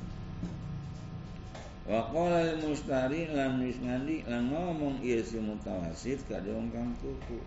Wa 1.83 2.07
qala 2.15 2.47
lil 2.47 2.71
mustari 2.71 3.27
lan 3.35 3.59
wis 3.59 3.75
ngandi 3.83 4.23
lan 4.31 4.55
ngomong 4.55 5.03
ieu 5.03 5.19
si 5.19 5.43
mutawasit 5.43 6.23
ka 6.31 6.39
wong 6.47 6.71
kang 6.71 6.95
tuku. 7.03 7.43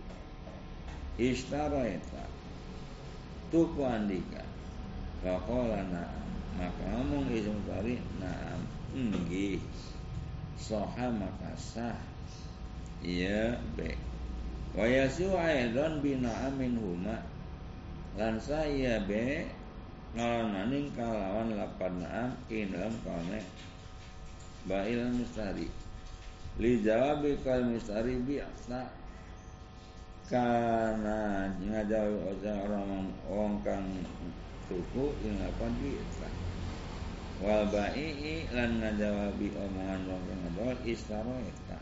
Istaraita. 1.16 2.28
Tuku 3.48 3.80
andika. 3.88 4.44
Wa 5.24 5.40
qala 5.48 5.88
na 5.88 6.04
maka 6.60 6.84
ngomong 6.84 7.32
ieu 7.32 7.48
mutari 7.48 7.96
na'am 8.20 8.62
nggih. 8.92 9.64
Soha 10.60 11.08
maka 11.16 11.56
sah. 11.56 12.00
Iya 13.00 13.56
be. 13.80 13.96
Wa 14.76 14.84
yasu 14.84 15.32
aidan 15.40 16.04
bina 16.04 16.52
amin 16.52 16.76
huma 16.76 17.24
lan 18.20 18.36
saya 18.40 19.00
be 19.08 19.48
ngalawaning 20.16 20.92
kalawan 20.96 21.56
lapan 21.56 21.94
naam 22.04 22.32
ing 22.48 22.72
dalam 22.72 22.92
kalne 23.04 23.40
ba'il 24.66 25.02
mustari 25.14 25.70
li 26.62 26.82
jawabi 26.82 27.38
kal 27.46 27.66
mustari 27.66 28.18
bi'sa 28.22 28.90
karena 30.26 31.50
ngajawi 31.62 32.18
orang 32.42 33.14
orang 33.30 33.56
kang 33.62 33.86
tuku 34.66 35.06
ing 35.22 35.38
apa 35.46 35.66
bi'sa 35.82 36.30
wal 37.44 37.68
ba'i 37.68 38.48
lan 38.56 38.80
ngajawabi 38.80 39.52
omongan 39.60 40.02
wong 40.08 40.22
kang 40.24 40.40
ngedol 40.48 40.78
istaroita. 40.88 41.80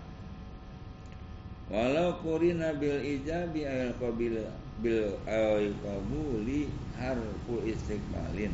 Walau 1.69 2.19
kurina 2.19 2.75
bil 2.75 2.99
ijabi 2.99 3.63
ayal 3.63 3.93
qabil 4.01 4.35
bil 4.81 5.15
ayal 5.29 5.71
qabuli 5.79 6.67
harfu 6.97 7.61
istiqbalin. 7.63 8.51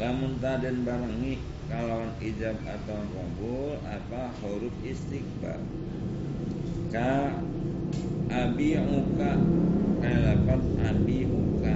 Lamun 0.00 0.40
taden 0.40 0.82
barangi 0.82 1.38
kalau 1.70 2.02
ijab 2.18 2.58
atau 2.66 2.98
kabul 3.14 3.78
apa 3.86 4.34
huruf 4.42 4.74
istiqbal 4.82 5.62
ka 6.90 7.38
abi 8.26 8.74
uka 8.74 9.32
kalapat 10.02 10.62
abi 10.82 11.18
uka 11.30 11.74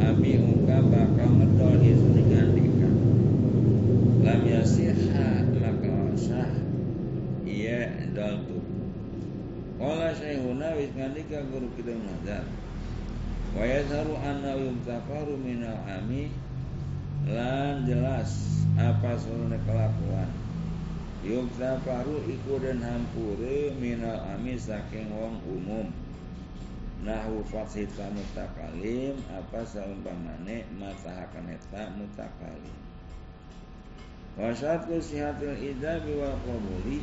abi 0.00 0.32
uka 0.40 0.76
bakal 0.88 1.30
ngedol 1.36 1.76
isu 1.84 2.08
dengan 2.16 2.48
dika 2.56 2.90
lam 4.24 4.40
yasiha 4.40 5.44
maka 5.60 6.16
sah. 6.16 6.52
Iya 7.44 8.08
dal 8.16 8.44
tu 8.48 8.60
Kala 9.76 10.10
syekhuna 10.16 10.74
wis 10.80 10.90
ngandika 10.96 11.44
guru 11.48 11.68
kita 11.76 11.92
mazhab 11.96 12.44
Wa 13.52 13.62
yadharu 13.64 14.16
anna 14.20 14.56
yumtafaru 14.56 15.36
minal 15.40 15.80
ami 15.86 16.32
lan 17.28 17.84
jelas. 17.84 18.30
Apa 18.78 19.18
seluruh 19.18 19.58
kelakuan? 19.66 20.30
Yuk 21.26 21.50
safaru 21.58 22.22
iku 22.30 22.62
dan 22.62 22.78
hampure 22.78 23.74
minal 23.76 24.22
ami 24.32 24.54
saking 24.54 25.10
wong 25.10 25.42
umum. 25.50 25.90
Nahu 27.02 27.46
fathita 27.46 28.10
mutakalim 28.10 29.18
apa 29.30 29.62
saumpamane 29.66 30.66
matahakan 30.78 31.46
eta 31.54 31.90
mutakalim. 31.94 32.78
Wasatu 34.38 35.02
sihatil 35.02 35.58
ijabi 35.58 36.14
wal 36.18 36.38
qabuli 36.46 37.02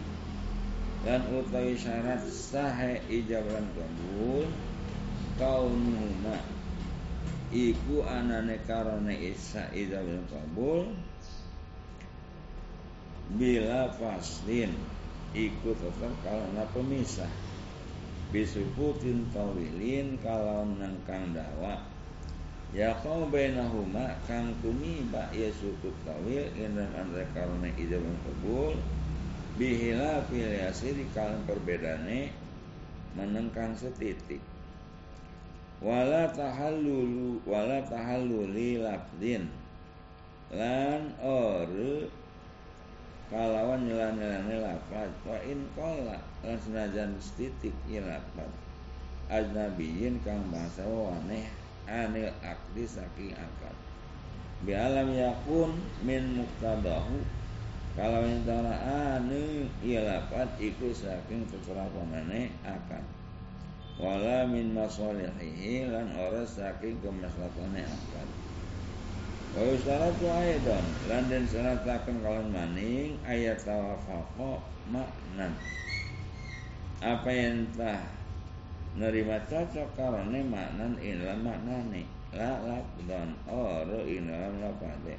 dan 1.04 1.22
utawi 1.32 1.76
syarat 1.76 2.24
sahe 2.28 3.04
ijab 3.12 3.44
lan 3.52 3.68
kabul 3.76 4.48
kaunuhuma 5.36 6.55
iku 7.54 8.02
anane 8.06 8.62
karone 8.66 9.14
isa 9.14 9.70
ijab 9.74 10.06
lan 10.06 10.26
kabul 10.30 10.90
bila 13.36 13.90
faslin 13.98 14.72
iku 15.36 15.76
tetap 15.76 16.14
karena 16.24 16.64
pemisah. 16.72 17.30
Bisukutin 18.34 19.32
tawilin 19.32 20.18
kalau 20.20 20.66
nengkang 20.66 21.32
dawa. 21.32 21.80
Ya 22.76 22.92
kau 23.00 23.24
bainahuma 23.32 24.20
kang 24.28 24.52
ba 25.08 25.32
ya 25.32 25.48
sukut 25.56 25.96
tawil 26.04 26.44
indan 26.60 26.92
andre 26.92 27.24
karena 27.32 27.72
ijaban 27.80 28.18
kabul 28.28 28.76
bihila 29.56 30.28
di 30.28 31.06
kalian 31.16 31.40
perbedane 31.48 32.36
menengkang 33.16 33.80
setitik 33.80 34.44
wala 35.84 36.32
tahallulu 36.32 37.44
wala 37.44 37.84
tahalluli 37.84 38.80
lafdin. 38.80 39.52
Lan 40.56 41.12
ore 41.20 42.08
kalawan 43.28 43.84
nyelan-nyelane 43.84 44.56
lafaz. 44.64 45.12
Wa 45.28 45.36
in 45.44 45.68
qala 45.76 46.22
lan 46.46 46.58
senajan 46.62 47.18
setitik 47.20 47.76
ieu 47.90 48.04
lafaz. 48.06 48.52
Ajnabiyin 49.28 50.22
kang 50.22 50.46
bangsa 50.54 50.86
waneh 50.86 51.50
anil 51.90 52.30
akdi 52.46 52.86
saking 52.86 53.34
akad. 53.36 53.76
Bi 54.64 54.72
alam 54.78 55.12
yakun 55.12 55.76
min 56.06 56.40
muktadahu 56.40 57.20
kalau 57.96 58.28
yang 58.28 58.44
tara 58.44 58.76
anu 59.16 59.68
ieu 59.84 60.04
lafaz 60.04 60.48
iku 60.62 60.94
saking 60.94 61.48
kekerapanane 61.48 62.52
akad 62.64 63.15
wala 63.96 64.44
min 64.48 64.76
masalihihi 64.76 65.92
lan 65.92 66.12
ora 66.20 66.44
saking 66.44 67.00
kemaslahatane 67.00 67.84
akad 67.84 68.30
Wa 69.56 69.64
yustaratu 69.64 70.28
aidan 70.28 70.86
lan 71.08 71.24
den 71.32 71.48
syarataken 71.48 72.20
kawan 72.20 72.52
maning 72.52 73.16
ayat 73.24 73.56
tawafaqa 73.64 74.60
maknan. 74.92 75.56
Apa 77.00 77.32
yang 77.32 77.64
telah 77.72 78.04
nerima 79.00 79.40
cocok 79.48 79.96
karena 79.96 80.44
maknan 80.44 81.00
inilah 81.00 81.40
maknane. 81.40 82.04
La 82.36 82.60
oro 83.48 84.04
inilah 84.04 84.52
lapade 84.60 85.16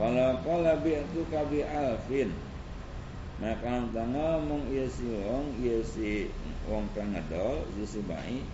kalau 0.00 0.32
kala 0.44 0.80
bi'tu 0.80 1.24
kabi 1.28 1.60
alfin 1.64 2.32
maka 3.40 3.68
anta 3.68 4.04
ngomong 4.04 4.68
iya 4.72 4.84
wong 5.28 5.56
iya 5.60 5.80
si 5.84 6.28
wong 6.68 6.84
kang 6.92 7.16
ngedol 7.16 7.64
si 7.86 8.02
baik 8.04 8.44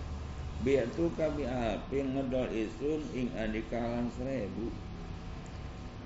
Biatu 0.57 1.13
kabi 1.13 1.45
api 1.45 2.01
ngedol 2.01 2.49
isun 2.49 3.05
ing 3.13 3.29
adikalan 3.37 4.09
seribu. 4.17 4.73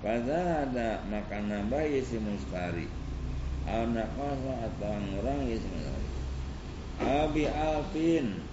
Pada 0.03 0.67
ada 0.67 0.99
makan 1.07 1.47
nambah 1.47 1.87
isi 1.87 2.19
mustari. 2.19 2.91
Anak 3.63 4.11
kasa 4.19 4.53
atau 4.67 4.97
ngurang 4.99 5.47
isi 5.47 5.67
mustari. 5.71 6.09
Abi 7.01 7.45
alpin 7.47 8.43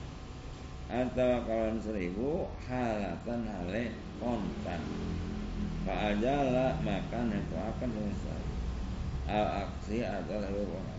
Atau 0.89 1.45
kawan 1.45 1.83
seribu 1.83 2.47
Halatan 2.65 3.45
hale 3.45 3.93
kontan. 4.23 4.81
Fa'ajala 5.83 6.79
makan 6.87 7.35
itu 7.35 7.57
akan 7.59 7.91
mustari. 7.91 8.53
Al 9.27 9.47
aksi 9.67 10.07
atau 10.07 10.37
lebih 10.47 10.98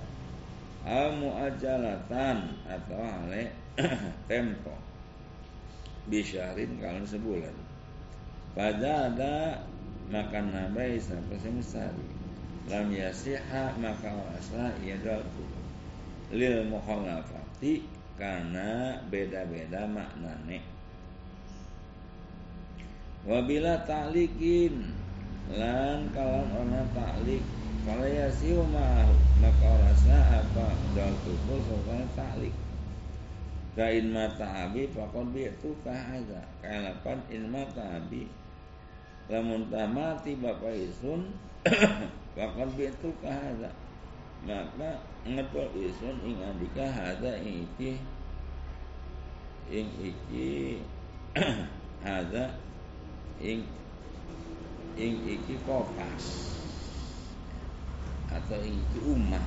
Al 0.88 1.20
muajalatan 1.20 2.38
atau 2.68 3.00
hale 3.00 3.52
tempo. 4.32 4.76
Bisyarin 6.08 6.80
kalau 6.80 7.04
sebulan. 7.04 7.56
Pada 8.56 9.12
ada 9.14 9.62
makan 10.10 10.52
nabai 10.52 10.98
sampai 10.98 11.38
semisari 11.38 12.10
lam 12.70 12.90
yasiha 12.94 13.78
maka 13.78 14.10
wasa 14.10 14.74
ya 14.82 14.98
dalku 15.02 15.46
lil 16.30 16.66
mukhalafati 16.70 17.86
karena 18.18 19.00
beda-beda 19.10 19.90
maknane. 19.90 20.62
Wabila 23.26 23.84
ta'likin 23.84 24.96
lan 25.54 26.14
kalan 26.14 26.50
ona 26.56 26.84
ta'lik 26.94 27.42
kalau 27.88 28.08
yasiu 28.08 28.64
maka 29.40 29.70
rasa 29.80 30.18
apa? 30.44 30.68
Dalku 30.98 31.32
soalnya 31.48 32.04
ta'lik. 32.18 32.56
Kain 33.80 34.12
mata 34.12 34.68
abi 34.68 34.92
fakon 34.92 35.32
bi 35.32 35.48
itu 35.48 35.72
kahaza 35.88 36.44
Kalapan 36.60 37.24
in 37.32 37.48
mata 37.48 38.02
abi. 38.02 38.28
Lamun 39.32 39.72
mati 39.72 40.36
bapak 40.36 40.74
isun 40.74 41.32
Fakon 42.36 42.70
bi 42.76 42.92
itu 42.92 43.10
kahaza 43.24 43.72
Maka 44.44 45.00
ngetol 45.24 45.72
isun 45.80 46.18
ing 46.28 46.44
andika 46.44 46.92
haza 46.92 47.40
ing 47.40 47.70
iki 47.72 47.92
Ing 49.72 49.88
iki 50.02 50.84
Haza 52.04 52.52
Ing 53.40 53.64
Ing 55.00 55.14
iki 55.24 55.56
kopas 55.64 56.59
Atau 58.30 58.62
iki 58.62 59.00
umah 59.10 59.46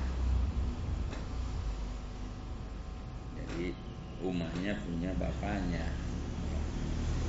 Jadi 3.33 3.75
rumahnya 4.23 4.73
punya 4.81 5.11
bapaknya. 5.19 5.83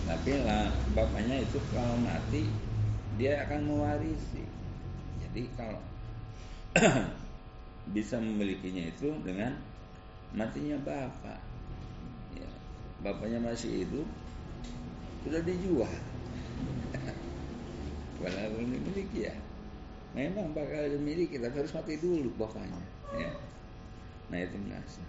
Tapi 0.05 0.31
lah 0.47 0.71
bapaknya 0.95 1.43
itu 1.43 1.59
kalau 1.75 1.99
mati 2.01 2.49
dia 3.19 3.45
akan 3.45 3.61
mewarisi. 3.67 4.45
Jadi 5.21 5.43
kalau 5.59 5.83
bisa 7.95 8.17
memilikinya 8.23 8.89
itu 8.89 9.11
dengan 9.27 9.53
matinya 10.33 10.79
bapak. 10.87 11.41
Ya, 12.39 12.49
bapaknya 13.03 13.43
masih 13.43 13.85
hidup 13.85 14.07
sudah 15.27 15.41
dijual. 15.45 15.93
Walaupun 18.23 18.71
dimiliki 18.71 19.29
ya 19.29 19.35
memang 20.15 20.55
bakal 20.55 20.87
dimiliki 20.87 21.43
tapi 21.43 21.59
harus 21.59 21.75
mati 21.75 21.99
dulu 21.99 22.31
bapaknya 22.39 22.79
ya. 23.19 23.31
nah 24.31 24.39
itu 24.39 24.57
mengasih 24.57 25.07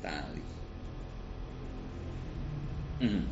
tali. 0.00 0.44
Hmm. 3.00 3.24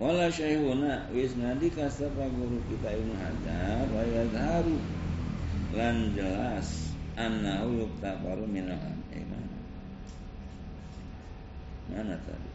Wala 0.00 0.32
syaihuna 0.32 1.12
wis 1.12 1.36
ngadi 1.36 1.68
kasapa 1.76 2.24
guru 2.32 2.56
kita 2.72 2.88
Ibnu 2.88 3.14
Hajar 3.20 3.84
wa 3.92 4.02
yadharu 4.02 4.78
lan 5.76 6.16
jelas 6.16 6.96
annahu 7.20 7.84
yuktabaru 7.84 8.48
min 8.48 8.72
al-iman. 8.72 9.44
Mana 11.92 12.16
tadi? 12.24 12.49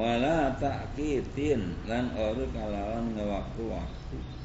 Wala 0.00 0.56
ta'kitin 0.56 1.84
lan 1.84 2.08
ora 2.16 2.48
kalawan 2.56 3.12
ngewaktu-waktu 3.12 4.40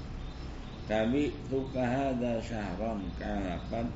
Tabi 0.85 1.33
tukahada 1.49 2.37
syahron 2.45 3.09
kalapan 3.17 3.89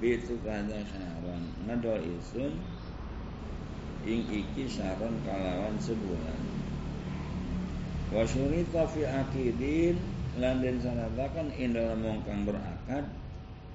bi 0.00 0.16
tukahada 0.16 0.80
syahron. 0.88 1.44
Ngedol 1.68 2.00
isun 2.00 2.56
ing 4.08 4.24
iki 4.32 4.72
syahron 4.72 5.20
kalawan 5.28 5.76
sebulan. 5.76 6.40
Wa 8.08 8.24
syurita 8.24 8.88
fi 8.88 9.04
akidin 9.04 10.00
lan 10.40 10.64
den 10.64 10.80
sanadakan 10.80 11.52
ing 11.60 11.76
dalam 11.76 12.00
wong 12.00 12.24
kang 12.24 12.48
berakad 12.48 13.04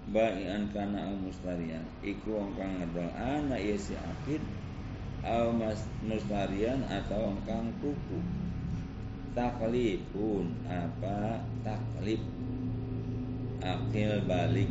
al 0.10 1.14
mustarian. 1.22 1.86
Iku 2.02 2.34
wong 2.34 2.58
kang 2.58 2.82
ngedol 2.82 3.14
ana 3.14 3.62
iya 3.62 3.78
si 3.78 3.94
akid 3.94 4.42
al 5.24 5.56
mustarian 6.04 6.84
atau 6.92 7.32
kang 7.48 7.72
tuku 7.80 8.20
taklifun 9.34 10.52
apa? 10.70 11.42
Taklif 11.64 12.22
akil 13.64 14.14
balik. 14.28 14.70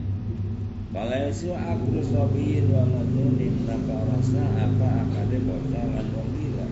Balaisu 0.92 1.56
akru 1.56 2.04
sobiyin 2.04 2.68
wa 2.68 2.84
madunin 2.84 3.64
rasa 3.64 4.44
apa 4.60 4.88
akade 5.08 5.40
bocah 5.40 5.84
lan 5.88 6.06
gila. 6.12 6.68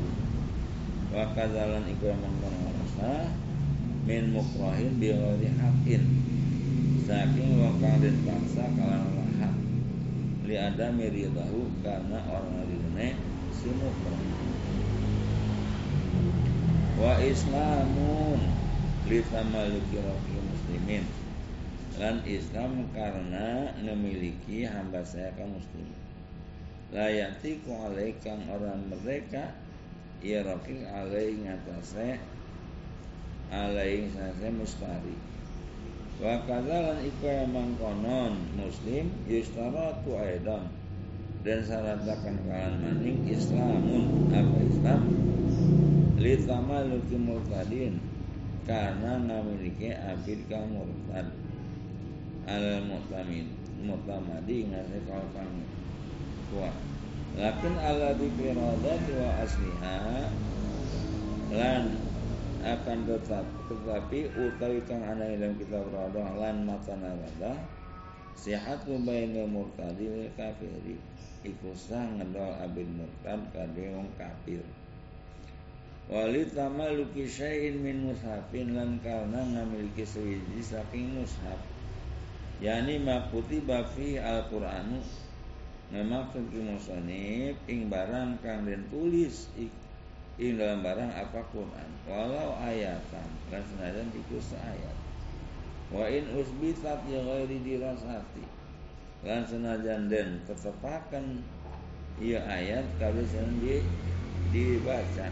Wa 1.08 1.24
kadzalan 1.32 1.88
iku 1.88 2.12
emang 2.12 2.36
rasa 2.44 3.32
min 4.04 4.36
mukrahin 4.36 5.00
bi 5.00 5.08
ghairi 5.08 5.48
haqqin 5.56 6.04
saking 7.08 7.58
wong 7.58 7.80
kang 7.80 7.98
den 7.98 8.16
paksa 8.28 8.70
kalawan 8.76 9.30
hak 9.40 9.54
li 10.44 10.54
ada 10.54 10.92
miridahu 10.92 11.66
karena 11.82 12.22
orang 12.28 12.70
ridone 12.70 13.29
mukrah 13.68 14.22
wa 16.96 17.12
islamun 17.20 18.40
li 19.08 19.20
tamaluki 19.28 20.00
muslimin. 20.40 21.04
Lan 22.00 22.24
Islam 22.24 22.88
karena 22.96 23.76
memiliki 23.76 24.64
hamba 24.64 25.04
saya 25.04 25.36
kaum 25.36 25.52
muslim 25.52 25.84
layati 26.90 27.62
kang 28.18 28.42
orang 28.50 28.90
mereka 28.90 29.54
ya 30.18 30.42
roki 30.42 30.82
alai 30.82 31.38
ngatasé 31.38 32.18
alai 33.54 34.10
ngatasé 34.10 34.48
mustari. 34.50 35.16
Wa 36.20 36.42
kadzalan 36.44 37.00
iku 37.06 37.26
emang 37.30 37.78
konon 37.78 38.34
muslim 38.58 39.08
yustaratu 39.30 40.18
aidan 40.18 40.66
dan 41.40 41.64
syaratakan 41.64 42.36
kalan 42.44 42.74
maning 42.84 43.24
islamun. 43.24 44.28
Apa 44.28 44.58
islam? 44.60 45.02
Li 46.20 46.36
tamaluki 46.44 47.16
murtadin. 47.16 47.96
Karena 48.68 49.16
memiliki 49.16 49.96
abid 49.96 50.44
kang 50.52 50.68
murtad. 50.76 51.32
Al 52.44 52.84
mu'tamin 52.84 53.48
mu'tamadi 53.80 54.68
ngasih 54.68 55.00
kau 55.08 55.24
kang 55.32 55.52
kuat. 56.52 56.74
Lakin 57.38 57.74
ala 57.78 58.12
bi 58.18 58.26
wa 58.52 59.30
asliha 59.40 60.28
lan 61.50 61.84
akan 62.60 62.98
tetap 63.08 63.46
tetapi 63.72 64.28
utawi 64.36 64.84
kang 64.84 65.00
ana 65.00 65.24
dalam 65.24 65.56
kitab 65.56 65.88
radah 65.88 66.28
lan 66.36 66.68
mata 66.68 66.92
narada 66.92 67.56
sihat 68.36 68.84
baina 68.84 69.48
murtadi 69.48 70.28
kafiri 70.36 71.00
iku 71.40 71.72
sah 71.72 72.04
ngedol 72.20 72.52
abid 72.60 72.88
murtad 72.92 73.40
kade 73.56 73.84
wong 73.96 74.08
kafir. 74.20 74.60
Wali 76.10 76.42
tamaluki 76.50 77.24
syai'in 77.24 77.80
min 77.80 78.10
mushafin 78.10 78.74
lan 78.74 78.98
karena 79.00 79.40
ngamiliki 79.46 80.02
sewiji 80.02 80.60
saking 80.60 81.16
mushaf. 81.16 81.60
Yani 82.60 83.00
makuti 83.00 83.62
bafi 83.62 84.20
al-Qur'anu. 84.20 85.00
Ki 85.90 86.60
musonib 86.62 87.58
ing 87.66 87.90
barang 87.90 88.38
kang 88.46 88.62
den 88.62 88.86
tulis 88.94 89.50
ing 89.58 90.54
dalam 90.54 90.86
barang 90.86 91.10
apa 91.10 91.42
Quran. 91.50 91.90
Walau 92.06 92.54
ayatan 92.62 93.26
lan 93.50 93.62
senajan 93.74 94.06
iku 94.14 94.38
ayat. 94.54 94.96
Wa 95.90 96.06
in 96.06 96.30
usbitat 96.38 97.02
ya 97.10 97.18
ghairi 97.26 97.58
dirasati 97.66 98.59
lan 99.20 99.44
senajan 99.44 100.08
den 100.08 100.40
tetepaken 100.48 101.44
iya 102.20 102.40
ayat 102.48 102.84
kalau 102.96 103.20
di 103.60 103.84
dibaca 104.48 105.28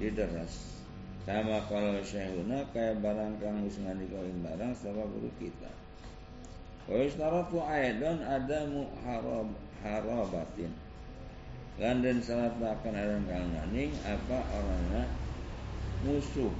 dideras. 0.00 0.80
Sama 1.28 1.60
kalau 1.68 2.00
syekhuna 2.00 2.64
kayak 2.72 3.04
barang 3.04 3.36
kang 3.36 3.60
wis 3.68 3.76
ngandika 3.84 4.16
ing 4.24 4.40
barang 4.40 4.72
sama 4.72 5.04
guru 5.04 5.28
kita. 5.36 5.68
Wa 6.88 6.96
yustaratu 7.04 7.60
aidan 7.60 8.24
adamu 8.24 8.88
harab 9.04 9.52
harabatin. 9.84 10.72
Lan 11.76 12.00
dan 12.00 12.24
salat 12.24 12.56
akan 12.56 12.94
ada 12.96 13.20
kalnaning 13.28 13.92
apa 14.08 14.38
orangnya? 14.56 15.04
Musuh. 16.08 16.50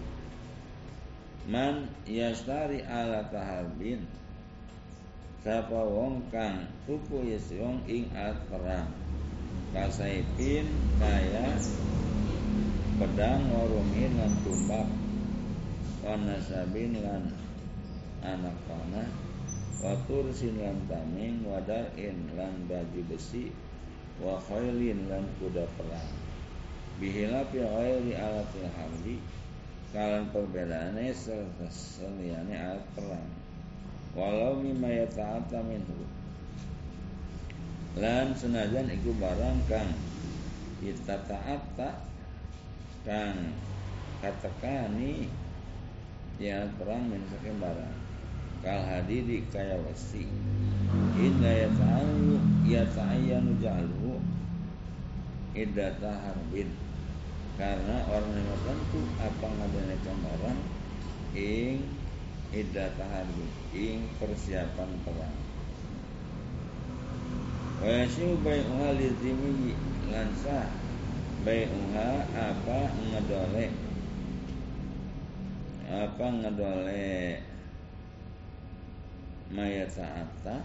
Man 1.49 1.89
yastari 2.05 2.85
ala 2.85 3.25
taharbin 3.33 4.05
Sapa 5.49 5.81
wong 5.81 6.29
kang 6.29 6.61
tuku 6.85 7.25
yes 7.33 7.49
wong 7.57 7.81
ing 7.89 8.05
alat 8.13 8.37
perang 8.53 8.85
Kasaipin 9.73 10.69
kaya 11.01 11.57
pedang 13.01 13.49
warumin 13.49 14.13
lan 14.21 14.29
tumbak. 14.45 14.85
Wanasabin 16.05 17.01
lan 17.01 17.33
anak 18.21 18.61
panah 18.69 19.09
Watur 19.81 20.29
lan 20.37 20.85
taming 20.85 21.41
wadain 21.49 22.29
lan 22.37 22.69
baju 22.69 23.01
besi 23.09 23.49
wa 24.21 24.37
khailin 24.53 25.09
lan 25.09 25.25
kuda 25.41 25.65
perang. 25.81 26.13
Bihilaf 27.01 27.49
ya 27.57 27.65
ghairi 27.65 28.13
alatil 28.21 28.69
harbi 28.69 29.17
kalan 29.97 30.29
perbedaannya 30.29 31.09
seliane 31.73 32.53
alat 32.53 32.85
perang 32.93 33.38
walau 34.19 34.59
mimma 34.59 34.91
yata'ata 34.91 35.63
minhu. 35.63 36.03
Lan 37.95 38.35
senajan 38.35 38.91
iku 38.91 39.15
barang 39.15 39.59
kang 39.71 39.95
kita 40.83 41.23
ta'ata 41.31 42.03
kang 43.07 43.55
katekani 44.19 45.31
ya 46.43 46.67
perang 46.75 47.07
min 47.07 47.23
saking 47.31 47.63
barang. 47.63 47.95
Kal 48.59 48.83
hadidi 48.83 49.47
kaya 49.55 49.79
wasi. 49.87 50.27
Inna 51.15 51.71
yata'allu 51.71 52.43
yata'ayyanu 52.67 53.55
ja'alhu 53.63 54.19
iddata 55.55 56.11
harbin. 56.27 56.75
Karena 57.55 58.07
orang 58.07 58.35
yang 58.39 58.59
tentu 58.67 59.03
apa 59.19 59.47
ngadenekan 59.47 60.19
orang 60.31 60.59
ing 61.35 61.83
iddata 62.53 63.05
harbin 63.05 63.51
ing 63.77 64.09
persiapan 64.17 64.91
perang. 65.05 65.37
Wa 67.79 67.89
yasyu 67.89 68.41
bai'uha 68.41 68.97
lizimi 68.97 69.77
lansa 70.09 70.73
bai'uha 71.45 72.09
apa 72.33 72.79
ngedole. 72.97 73.67
Apa 75.89 76.27
ngedole 76.45 77.41
maya 79.53 79.85
ta'ata 79.89 80.57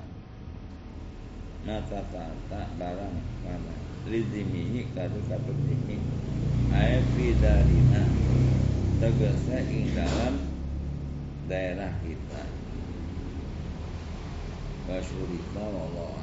mata 1.64 2.00
ta'ata 2.12 2.60
barang 2.76 3.18
mana. 3.44 3.76
Lizimihi 4.04 4.92
kadu 4.92 5.24
kadu 5.32 5.56
zimi 5.64 5.96
ay 6.76 7.00
fi 7.16 7.32
tegese 9.00 9.58
ing 9.72 9.96
dalam 9.96 10.43
daerah 11.48 11.92
kita. 12.04 12.44
Wa 14.88 15.00
syurita 15.00 15.64
wallahu 15.64 16.23